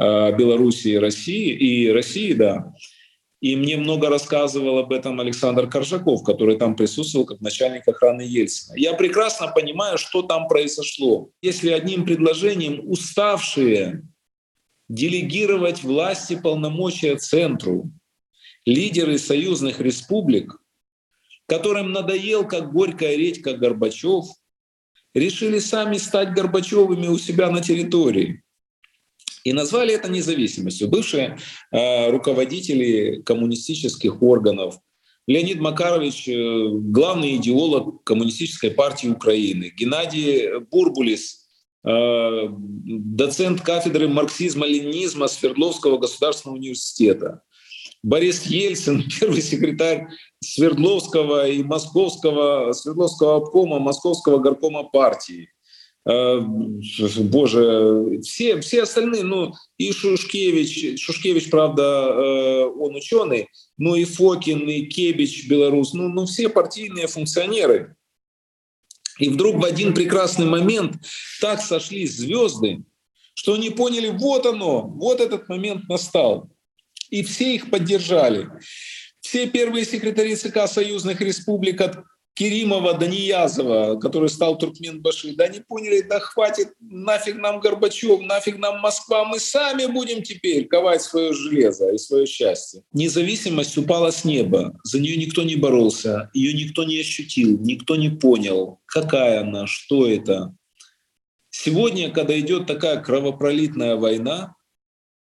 э, 0.00 0.36
Белоруссии 0.36 0.92
и 0.92 0.98
России, 0.98 1.50
и 1.50 1.90
России, 1.90 2.32
да. 2.32 2.72
И 3.40 3.54
мне 3.54 3.76
много 3.76 4.08
рассказывал 4.08 4.78
об 4.78 4.92
этом 4.92 5.20
Александр 5.20 5.68
Коржаков, 5.68 6.24
который 6.24 6.56
там 6.56 6.74
присутствовал 6.74 7.26
как 7.26 7.40
начальник 7.40 7.86
охраны 7.86 8.22
Ельцина. 8.22 8.74
Я 8.76 8.94
прекрасно 8.94 9.48
понимаю, 9.48 9.98
что 9.98 10.22
там 10.22 10.48
произошло. 10.48 11.30
Если 11.42 11.70
одним 11.70 12.04
предложением 12.04 12.80
уставшие 12.88 14.02
делегировать 14.88 15.82
власти 15.82 16.34
полномочия 16.34 17.16
центру 17.16 17.90
лидеры 18.64 19.18
союзных 19.18 19.80
республик, 19.80 20.58
которым 21.46 21.92
надоел, 21.92 22.46
как 22.46 22.72
горькая 22.72 23.16
редька 23.16 23.54
Горбачев– 23.54 24.24
решили 25.16 25.58
сами 25.58 25.96
стать 25.96 26.34
Горбачевыми 26.34 27.08
у 27.08 27.18
себя 27.18 27.50
на 27.50 27.62
территории. 27.62 28.42
И 29.46 29.52
назвали 29.52 29.94
это 29.94 30.08
независимостью. 30.08 30.88
Бывшие 30.88 31.38
э, 31.70 32.10
руководители 32.10 33.22
коммунистических 33.22 34.20
органов, 34.20 34.80
Леонид 35.28 35.60
Макарович, 35.60 36.28
э, 36.28 36.68
главный 36.72 37.36
идеолог 37.36 38.02
коммунистической 38.02 38.72
партии 38.72 39.06
Украины, 39.06 39.72
Геннадий 39.78 40.58
Бурбулис, 40.68 41.46
э, 41.86 42.48
доцент 42.50 43.60
кафедры 43.60 44.08
марксизма-ленинизма 44.08 45.28
Свердловского 45.28 45.98
государственного 45.98 46.56
университета, 46.56 47.42
Борис 48.02 48.46
Ельцин, 48.46 49.04
первый 49.20 49.42
секретарь 49.42 50.08
Свердловского 50.42 51.46
и 51.46 51.62
Московского, 51.62 52.72
Свердловского 52.72 53.36
обкома, 53.36 53.78
Московского 53.78 54.38
горкома 54.38 54.82
партии. 54.82 55.50
Э, 56.08 56.40
боже, 56.40 58.20
все, 58.22 58.60
все 58.60 58.82
остальные, 58.82 59.24
ну 59.24 59.54
и 59.76 59.92
Шушкевич, 59.92 61.00
Шушкевич, 61.00 61.50
правда, 61.50 61.82
э, 61.82 62.64
он 62.64 62.94
ученый, 62.94 63.48
ну 63.76 63.94
и 63.96 64.04
Фокин, 64.04 64.68
и 64.68 64.82
Кебич, 64.82 65.48
белорус, 65.48 65.94
ну, 65.94 66.08
ну 66.08 66.26
все 66.26 66.48
партийные 66.48 67.08
функционеры. 67.08 67.96
И 69.18 69.28
вдруг 69.28 69.56
в 69.56 69.64
один 69.64 69.94
прекрасный 69.94 70.46
момент 70.46 70.94
так 71.40 71.60
сошлись 71.60 72.16
звезды, 72.16 72.82
что 73.34 73.54
они 73.54 73.70
поняли, 73.70 74.08
вот 74.08 74.46
оно, 74.46 74.82
вот 74.82 75.20
этот 75.20 75.48
момент 75.48 75.88
настал 75.88 76.50
и 77.10 77.22
все 77.22 77.54
их 77.54 77.70
поддержали. 77.70 78.48
Все 79.20 79.46
первые 79.48 79.84
секретари 79.84 80.36
ЦК 80.36 80.68
союзных 80.68 81.20
республик 81.20 81.80
от 81.80 81.98
Керимова 82.36 82.92
до 82.92 83.08
Ниязова, 83.08 83.98
который 83.98 84.28
стал 84.28 84.58
Туркменбаши, 84.58 85.34
да 85.34 85.48
не 85.48 85.60
поняли, 85.60 86.02
да 86.02 86.20
хватит, 86.20 86.68
нафиг 86.80 87.36
нам 87.36 87.60
Горбачев, 87.60 88.20
нафиг 88.20 88.58
нам 88.58 88.80
Москва, 88.80 89.24
мы 89.24 89.40
сами 89.40 89.86
будем 89.86 90.22
теперь 90.22 90.66
ковать 90.66 91.00
свое 91.00 91.32
железо 91.32 91.90
и 91.92 91.98
свое 91.98 92.26
счастье. 92.26 92.82
Независимость 92.92 93.78
упала 93.78 94.10
с 94.10 94.26
неба, 94.26 94.78
за 94.84 95.00
нее 95.00 95.16
никто 95.16 95.44
не 95.44 95.56
боролся, 95.56 96.30
ее 96.34 96.52
никто 96.52 96.84
не 96.84 97.00
ощутил, 97.00 97.58
никто 97.58 97.96
не 97.96 98.10
понял, 98.10 98.80
какая 98.84 99.40
она, 99.40 99.66
что 99.66 100.06
это. 100.06 100.54
Сегодня, 101.48 102.10
когда 102.10 102.38
идет 102.38 102.66
такая 102.66 103.00
кровопролитная 103.00 103.96
война, 103.96 104.56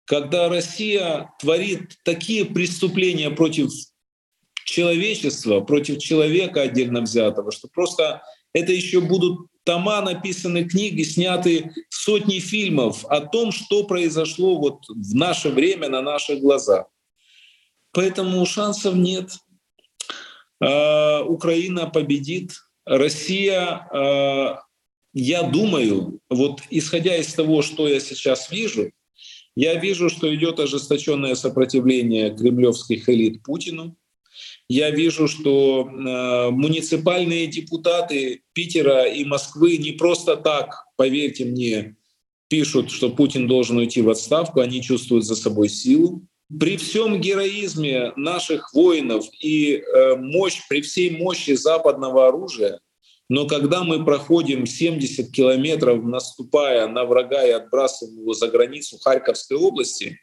когда 0.04 0.50
Россия 0.50 1.32
творит 1.40 1.98
такие 2.04 2.44
преступления 2.44 3.30
против 3.30 3.70
человечества, 4.70 5.62
против 5.62 6.00
человека 6.00 6.62
отдельно 6.62 7.02
взятого, 7.02 7.52
что 7.52 7.68
просто 7.68 8.22
это 8.54 8.72
еще 8.72 9.02
будут 9.02 9.48
тома 9.64 10.02
написаны 10.02 10.64
книги, 10.64 11.04
сняты 11.04 11.72
сотни 11.90 12.40
фильмов 12.40 13.06
о 13.06 13.22
том, 13.22 13.52
что 13.52 13.84
произошло 13.84 14.58
вот 14.58 14.88
в 14.88 15.16
наше 15.16 15.50
время 15.50 15.90
на 15.90 16.02
наших 16.02 16.40
глазах. 16.40 16.88
Поэтому 17.92 18.46
шансов 18.46 18.96
нет. 18.96 19.32
Э, 20.62 21.22
Украина 21.22 21.88
победит. 21.88 22.54
Россия, 22.86 23.88
э, 23.94 24.56
я 25.14 25.44
думаю, 25.44 26.20
вот 26.30 26.62
исходя 26.70 27.16
из 27.16 27.34
того, 27.34 27.62
что 27.62 27.88
я 27.88 28.00
сейчас 28.00 28.52
вижу, 28.52 28.92
я 29.56 29.76
вижу, 29.76 30.10
что 30.10 30.34
идет 30.34 30.60
ожесточенное 30.60 31.36
сопротивление 31.36 32.36
кремлевских 32.36 33.10
элит 33.10 33.44
Путину. 33.44 33.96
Я 34.70 34.92
вижу, 34.92 35.28
что 35.28 35.90
э, 35.90 36.52
муниципальные 36.52 37.48
депутаты 37.48 38.44
Питера 38.54 39.06
и 39.06 39.26
Москвы 39.26 39.78
не 39.78 39.94
просто 39.94 40.38
так, 40.38 40.86
поверьте 40.96 41.44
мне, 41.44 41.96
пишут, 42.50 42.92
что 42.92 43.10
Путин 43.10 43.48
должен 43.48 43.78
уйти 43.78 44.04
в 44.04 44.10
отставку, 44.12 44.60
они 44.60 44.84
чувствуют 44.84 45.26
за 45.26 45.36
собой 45.36 45.70
силу. 45.70 46.22
При 46.60 46.78
всем 46.78 47.20
героизме 47.20 48.14
наших 48.16 48.72
воинов 48.74 49.26
и 49.40 49.78
э, 49.78 50.16
мощь, 50.16 50.62
при 50.70 50.82
всей 50.82 51.18
мощи 51.18 51.56
западного 51.56 52.28
оружия, 52.28 52.80
но 53.28 53.48
когда 53.48 53.84
мы 53.84 54.06
проходим 54.06 54.68
70 54.68 55.32
километров, 55.32 56.04
наступая 56.04 56.88
на 56.88 57.06
врага 57.06 57.44
и 57.44 57.52
отбрасываем 57.52 58.20
его 58.20 58.34
за 58.34 58.48
границу 58.48 59.00
Харьковской 59.00 59.58
области, 59.58 60.20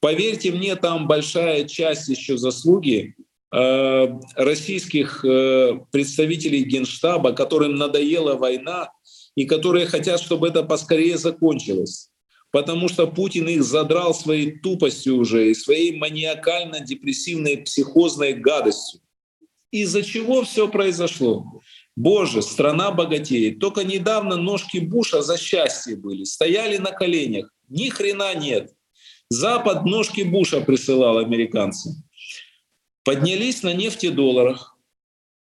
поверьте 0.00 0.52
мне, 0.52 0.74
там 0.76 1.06
большая 1.06 1.64
часть 1.64 2.08
еще 2.08 2.38
заслуги 2.38 3.14
российских 3.52 5.24
э, 5.24 5.80
представителей 5.90 6.62
Генштаба, 6.62 7.32
которым 7.32 7.74
надоела 7.74 8.36
война 8.36 8.92
и 9.34 9.44
которые 9.44 9.86
хотят, 9.86 10.20
чтобы 10.20 10.48
это 10.48 10.62
поскорее 10.62 11.18
закончилось. 11.18 12.10
Потому 12.52 12.88
что 12.88 13.06
Путин 13.06 13.48
их 13.48 13.62
задрал 13.62 14.14
своей 14.14 14.58
тупостью 14.58 15.16
уже 15.16 15.50
и 15.50 15.54
своей 15.54 15.98
маниакально-депрессивной 15.98 17.58
психозной 17.58 18.34
гадостью. 18.34 19.00
Из-за 19.70 20.02
чего 20.02 20.42
все 20.42 20.68
произошло? 20.68 21.60
Боже, 21.96 22.42
страна 22.42 22.90
богатеет. 22.90 23.60
Только 23.60 23.84
недавно 23.84 24.36
ножки 24.36 24.78
Буша 24.78 25.22
за 25.22 25.38
счастье 25.38 25.96
были, 25.96 26.24
стояли 26.24 26.76
на 26.76 26.90
коленях. 26.90 27.52
Ни 27.68 27.88
хрена 27.88 28.34
нет. 28.34 28.72
Запад 29.28 29.84
ножки 29.84 30.22
Буша 30.22 30.60
присылал 30.60 31.18
американцам. 31.18 31.92
Поднялись 33.10 33.64
на 33.64 33.74
нефтедолларах, 33.74 34.78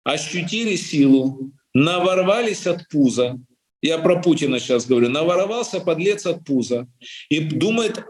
ощутили 0.03 0.75
силу, 0.75 1.51
наворвались 1.73 2.67
от 2.67 2.87
пуза. 2.87 3.39
Я 3.81 3.97
про 3.97 4.21
Путина 4.21 4.59
сейчас 4.59 4.85
говорю. 4.85 5.09
Наворовался 5.09 5.79
подлец 5.79 6.27
от 6.27 6.45
пуза. 6.45 6.87
И 7.29 7.39
думает, 7.39 8.05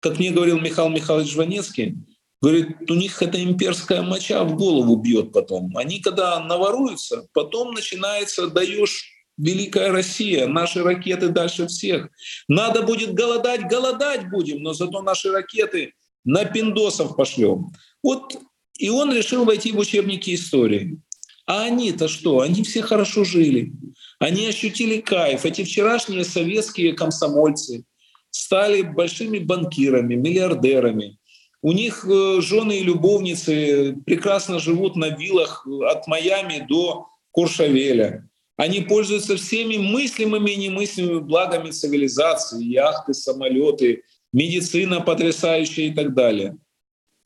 как 0.00 0.18
мне 0.18 0.30
говорил 0.30 0.58
Михаил 0.58 0.88
Михайлович 0.88 1.30
Жванецкий, 1.30 1.96
Говорит, 2.40 2.90
у 2.90 2.94
них 2.94 3.20
эта 3.20 3.44
имперская 3.44 4.00
моча 4.00 4.44
в 4.44 4.56
голову 4.56 4.96
бьет 4.96 5.30
потом. 5.30 5.76
Они 5.76 6.00
когда 6.00 6.42
наворуются, 6.42 7.28
потом 7.34 7.74
начинается, 7.74 8.46
даешь 8.46 9.04
Великая 9.36 9.92
Россия, 9.92 10.46
наши 10.46 10.82
ракеты 10.82 11.28
дальше 11.28 11.66
всех. 11.66 12.08
Надо 12.48 12.80
будет 12.80 13.12
голодать, 13.12 13.68
голодать 13.68 14.30
будем, 14.30 14.62
но 14.62 14.72
зато 14.72 15.02
наши 15.02 15.30
ракеты 15.30 15.92
на 16.24 16.46
пиндосов 16.46 17.14
пошлем. 17.14 17.72
Вот 18.02 18.38
и 18.78 18.88
он 18.88 19.14
решил 19.14 19.44
войти 19.44 19.72
в 19.72 19.78
учебники 19.78 20.34
истории. 20.34 20.98
А 21.46 21.64
они-то 21.64 22.08
что? 22.08 22.40
Они 22.40 22.62
все 22.62 22.82
хорошо 22.82 23.24
жили. 23.24 23.72
Они 24.18 24.46
ощутили 24.46 25.00
кайф. 25.00 25.44
Эти 25.44 25.62
вчерашние 25.62 26.24
советские 26.24 26.92
комсомольцы 26.92 27.84
стали 28.30 28.82
большими 28.82 29.38
банкирами, 29.38 30.14
миллиардерами. 30.14 31.18
У 31.62 31.72
них 31.72 32.04
э, 32.04 32.40
жены 32.40 32.78
и 32.78 32.84
любовницы 32.84 33.96
прекрасно 34.04 34.58
живут 34.58 34.96
на 34.96 35.08
виллах 35.08 35.66
от 35.66 36.06
Майами 36.06 36.66
до 36.68 37.06
Куршавеля. 37.30 38.28
Они 38.56 38.80
пользуются 38.80 39.36
всеми 39.36 39.76
мыслимыми 39.76 40.50
и 40.50 40.56
немыслимыми 40.56 41.20
благами 41.20 41.70
цивилизации, 41.70 42.64
яхты, 42.64 43.14
самолеты, 43.14 44.02
медицина 44.32 45.00
потрясающая 45.00 45.88
и 45.88 45.94
так 45.94 46.14
далее. 46.14 46.56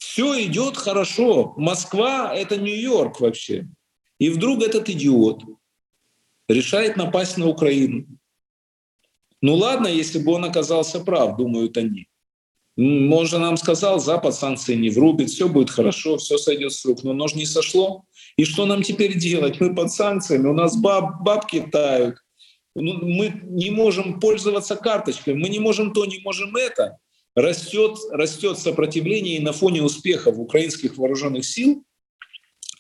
Все 0.00 0.42
идет 0.46 0.78
хорошо. 0.78 1.52
Москва— 1.58 2.34
это 2.34 2.56
Нью-Йорк 2.56 3.20
вообще. 3.20 3.68
И 4.18 4.30
вдруг 4.30 4.62
этот 4.62 4.88
идиот 4.88 5.42
решает 6.48 6.96
напасть 6.96 7.36
на 7.36 7.46
Украину. 7.46 8.06
Ну 9.42 9.54
ладно, 9.54 9.88
если 9.88 10.18
бы 10.18 10.32
он 10.32 10.44
оказался 10.46 11.00
прав, 11.00 11.36
думают 11.36 11.76
они. 11.76 12.08
Он 12.76 13.26
нам 13.32 13.58
сказал, 13.58 14.00
Запад 14.00 14.34
санкции 14.34 14.74
не 14.74 14.88
врубит, 14.88 15.28
все 15.28 15.50
будет 15.50 15.68
хорошо, 15.68 16.16
все 16.16 16.38
сойдет 16.38 16.72
с 16.72 16.82
рук. 16.86 17.04
Но 17.04 17.10
оно 17.10 17.28
же 17.28 17.36
не 17.36 17.44
сошло. 17.44 18.04
И 18.36 18.44
что 18.46 18.64
нам 18.64 18.82
теперь 18.82 19.18
делать? 19.18 19.60
Мы 19.60 19.74
под 19.74 19.92
санкциями, 19.92 20.48
у 20.48 20.54
нас 20.54 20.80
баб, 20.80 21.22
бабки 21.22 21.60
тают. 21.60 22.16
Ну, 22.74 23.04
мы 23.04 23.38
не 23.44 23.70
можем 23.70 24.18
пользоваться 24.18 24.76
карточкой, 24.76 25.34
мы 25.34 25.50
не 25.50 25.58
можем 25.58 25.92
то, 25.92 26.06
не 26.06 26.20
можем 26.20 26.56
это. 26.56 26.96
Растет, 27.34 27.96
растет 28.10 28.58
сопротивление, 28.58 29.36
и 29.36 29.42
на 29.42 29.52
фоне 29.52 29.82
успехов 29.82 30.38
украинских 30.38 30.96
вооруженных 30.96 31.44
сил 31.44 31.84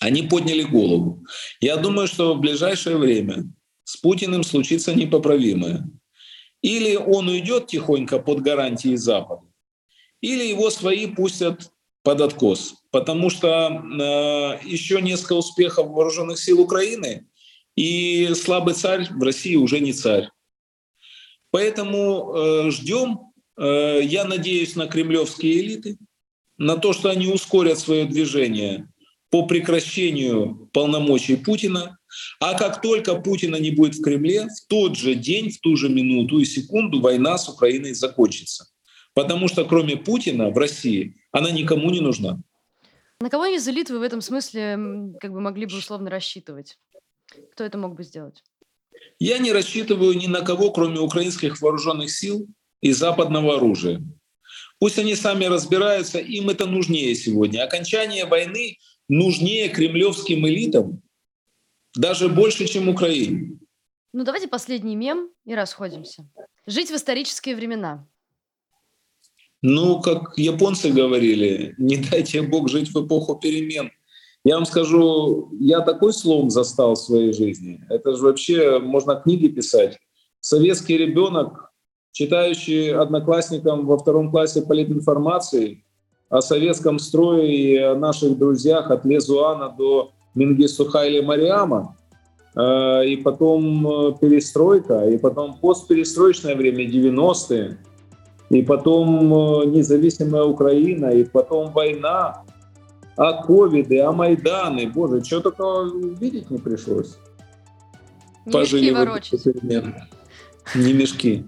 они 0.00 0.22
подняли 0.22 0.62
голову. 0.62 1.24
Я 1.60 1.76
думаю, 1.76 2.08
что 2.08 2.34
в 2.34 2.40
ближайшее 2.40 2.96
время 2.96 3.44
с 3.84 3.96
Путиным 3.96 4.42
случится 4.42 4.94
непоправимое. 4.94 5.88
Или 6.62 6.96
он 6.96 7.28
уйдет 7.28 7.68
тихонько 7.68 8.18
под 8.18 8.40
гарантией 8.40 8.96
Запада, 8.96 9.42
или 10.20 10.44
его 10.44 10.70
свои 10.70 11.06
пустят 11.06 11.70
под 12.02 12.20
откос. 12.20 12.74
Потому 12.90 13.30
что 13.30 13.48
э, 13.48 14.66
еще 14.66 15.00
несколько 15.00 15.34
успехов 15.34 15.88
вооруженных 15.88 16.38
сил 16.38 16.60
Украины, 16.60 17.26
и 17.76 18.32
слабый 18.34 18.74
царь 18.74 19.08
в 19.10 19.22
России 19.22 19.56
уже 19.56 19.80
не 19.80 19.92
царь. 19.92 20.28
Поэтому 21.50 22.34
э, 22.34 22.70
ждем, 22.70 23.29
я 23.60 24.24
надеюсь 24.24 24.74
на 24.74 24.86
кремлевские 24.86 25.60
элиты, 25.60 25.98
на 26.56 26.76
то, 26.76 26.92
что 26.92 27.10
они 27.10 27.26
ускорят 27.26 27.78
свое 27.78 28.04
движение 28.04 28.88
по 29.30 29.46
прекращению 29.46 30.68
полномочий 30.72 31.36
Путина. 31.36 31.98
А 32.40 32.58
как 32.58 32.82
только 32.82 33.14
Путина 33.14 33.56
не 33.56 33.70
будет 33.70 33.94
в 33.94 34.02
Кремле, 34.02 34.46
в 34.46 34.68
тот 34.68 34.96
же 34.96 35.14
день, 35.14 35.50
в 35.50 35.60
ту 35.60 35.76
же 35.76 35.88
минуту 35.88 36.38
и 36.38 36.44
секунду 36.44 37.00
война 37.00 37.38
с 37.38 37.48
Украиной 37.48 37.94
закончится. 37.94 38.66
Потому 39.14 39.48
что 39.48 39.64
кроме 39.64 39.96
Путина 39.96 40.50
в 40.50 40.58
России 40.58 41.16
она 41.32 41.50
никому 41.50 41.90
не 41.90 42.00
нужна. 42.00 42.40
На 43.20 43.30
кого 43.30 43.46
из 43.46 43.66
элит 43.68 43.90
вы 43.90 43.98
в 43.98 44.02
этом 44.02 44.20
смысле 44.20 45.12
как 45.20 45.32
бы 45.32 45.40
могли 45.40 45.66
бы 45.66 45.76
условно 45.76 46.10
рассчитывать? 46.10 46.78
Кто 47.52 47.64
это 47.64 47.78
мог 47.78 47.94
бы 47.94 48.02
сделать? 48.02 48.42
Я 49.18 49.38
не 49.38 49.52
рассчитываю 49.52 50.16
ни 50.16 50.26
на 50.26 50.40
кого, 50.40 50.72
кроме 50.72 50.98
украинских 50.98 51.60
вооруженных 51.60 52.10
сил 52.10 52.48
и 52.80 52.92
западного 52.92 53.56
оружия. 53.56 54.02
Пусть 54.78 54.98
они 54.98 55.14
сами 55.14 55.44
разбираются, 55.44 56.18
им 56.18 56.48
это 56.48 56.66
нужнее 56.66 57.14
сегодня. 57.14 57.62
Окончание 57.62 58.24
войны 58.24 58.78
нужнее 59.08 59.68
кремлевским 59.68 60.46
элитам 60.46 61.02
даже 61.94 62.28
больше, 62.28 62.66
чем 62.66 62.88
Украине. 62.88 63.58
Ну 64.12 64.24
давайте 64.24 64.48
последний 64.48 64.96
мем 64.96 65.30
и 65.44 65.54
расходимся. 65.54 66.28
Жить 66.66 66.90
в 66.90 66.94
исторические 66.94 67.56
времена. 67.56 68.06
Ну, 69.62 70.00
как 70.00 70.38
японцы 70.38 70.90
говорили, 70.90 71.74
не 71.78 71.96
дайте 71.96 72.42
Бог 72.42 72.68
жить 72.68 72.90
в 72.90 73.06
эпоху 73.06 73.36
перемен. 73.36 73.90
Я 74.42 74.54
вам 74.54 74.64
скажу, 74.64 75.50
я 75.60 75.80
такой 75.80 76.14
слом 76.14 76.48
застал 76.48 76.94
в 76.94 76.98
своей 76.98 77.32
жизни. 77.34 77.84
Это 77.90 78.16
же 78.16 78.22
вообще 78.22 78.78
можно 78.78 79.16
книги 79.16 79.48
писать. 79.48 79.98
Советский 80.40 80.96
ребенок, 80.96 81.69
читающий 82.12 82.94
одноклассникам 82.94 83.86
во 83.86 83.98
втором 83.98 84.30
классе 84.30 84.62
политинформации 84.62 85.84
о 86.28 86.40
советском 86.40 86.98
строе 86.98 87.46
и 87.46 87.76
о 87.76 87.94
наших 87.94 88.38
друзьях 88.38 88.90
от 88.90 89.04
Лезуана 89.04 89.68
до 89.76 90.12
Мингису 90.34 90.84
Хайли 90.86 91.20
Мариама, 91.20 91.96
э, 92.54 93.06
и 93.06 93.16
потом 93.16 93.86
э, 93.86 94.12
перестройка, 94.20 95.08
и 95.08 95.18
потом 95.18 95.58
постперестроечное 95.58 96.54
время, 96.54 96.86
90-е, 96.86 97.78
и 98.50 98.62
потом 98.62 99.34
э, 99.34 99.66
независимая 99.66 100.44
Украина, 100.44 101.06
и 101.06 101.24
потом 101.24 101.72
война, 101.72 102.44
а 103.16 103.42
ковиды, 103.42 103.98
а 104.00 104.12
Майданы. 104.12 104.88
Боже, 104.88 105.22
что 105.24 105.40
только 105.40 105.90
видеть 106.20 106.50
не 106.50 106.58
пришлось. 106.58 107.18
Не 108.46 108.52
Пожили 108.52 108.90
мешки 108.90 108.94
ворочать. 108.94 109.44
Не 110.74 110.92
мешки. 110.92 111.44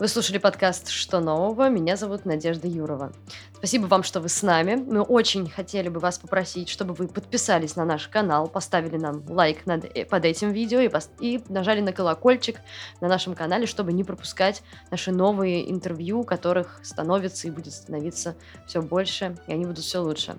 Вы 0.00 0.08
слушали 0.08 0.38
подкаст 0.38 0.88
«Что 0.88 1.20
нового?». 1.20 1.68
Меня 1.68 1.94
зовут 1.94 2.24
Надежда 2.24 2.66
Юрова. 2.66 3.12
Спасибо 3.60 3.84
вам, 3.88 4.04
что 4.04 4.20
вы 4.22 4.30
с 4.30 4.42
нами. 4.42 4.74
Мы 4.74 5.02
очень 5.02 5.46
хотели 5.50 5.90
бы 5.90 6.00
вас 6.00 6.18
попросить, 6.18 6.70
чтобы 6.70 6.94
вы 6.94 7.08
подписались 7.08 7.76
на 7.76 7.84
наш 7.84 8.08
канал, 8.08 8.48
поставили 8.48 8.96
нам 8.96 9.22
лайк 9.28 9.66
над, 9.66 9.84
э, 9.84 10.06
под 10.06 10.24
этим 10.24 10.50
видео 10.50 10.80
и, 10.80 10.88
пос- 10.88 11.10
и 11.20 11.42
нажали 11.50 11.82
на 11.82 11.92
колокольчик 11.92 12.56
на 13.02 13.08
нашем 13.08 13.34
канале, 13.34 13.66
чтобы 13.66 13.92
не 13.92 14.02
пропускать 14.02 14.62
наши 14.90 15.12
новые 15.12 15.70
интервью, 15.70 16.24
которых 16.24 16.80
становится 16.82 17.48
и 17.48 17.50
будет 17.50 17.74
становиться 17.74 18.34
все 18.66 18.80
больше, 18.80 19.36
и 19.46 19.52
они 19.52 19.66
будут 19.66 19.84
все 19.84 19.98
лучше. 19.98 20.38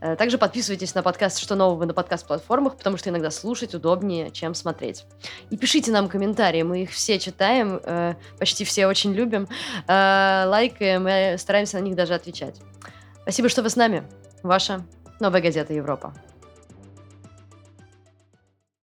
Э, 0.00 0.16
Также 0.16 0.36
подписывайтесь 0.36 0.92
на 0.96 1.04
подкаст 1.04 1.38
«Что 1.38 1.54
нового?» 1.54 1.84
на 1.84 1.94
подкаст-платформах, 1.94 2.78
потому 2.78 2.96
что 2.96 3.10
иногда 3.10 3.30
слушать 3.30 3.76
удобнее, 3.76 4.32
чем 4.32 4.56
смотреть. 4.56 5.06
И 5.50 5.56
пишите 5.56 5.92
нам 5.92 6.08
комментарии, 6.08 6.64
мы 6.64 6.82
их 6.82 6.90
все 6.90 7.20
читаем, 7.20 7.80
э, 7.84 8.16
почти 8.40 8.64
все 8.64 8.88
очень 8.88 9.12
любим, 9.12 9.46
лайкаем, 9.86 11.04
мы 11.04 11.36
стараемся 11.38 11.78
на 11.78 11.82
них 11.82 11.94
даже 11.94 12.12
отвечать. 12.14 12.55
Спасибо, 13.22 13.48
что 13.48 13.62
вы 13.62 13.70
с 13.70 13.76
нами. 13.76 14.04
Ваша 14.42 14.86
новая 15.20 15.40
газета 15.40 15.72
Европа. 15.72 16.14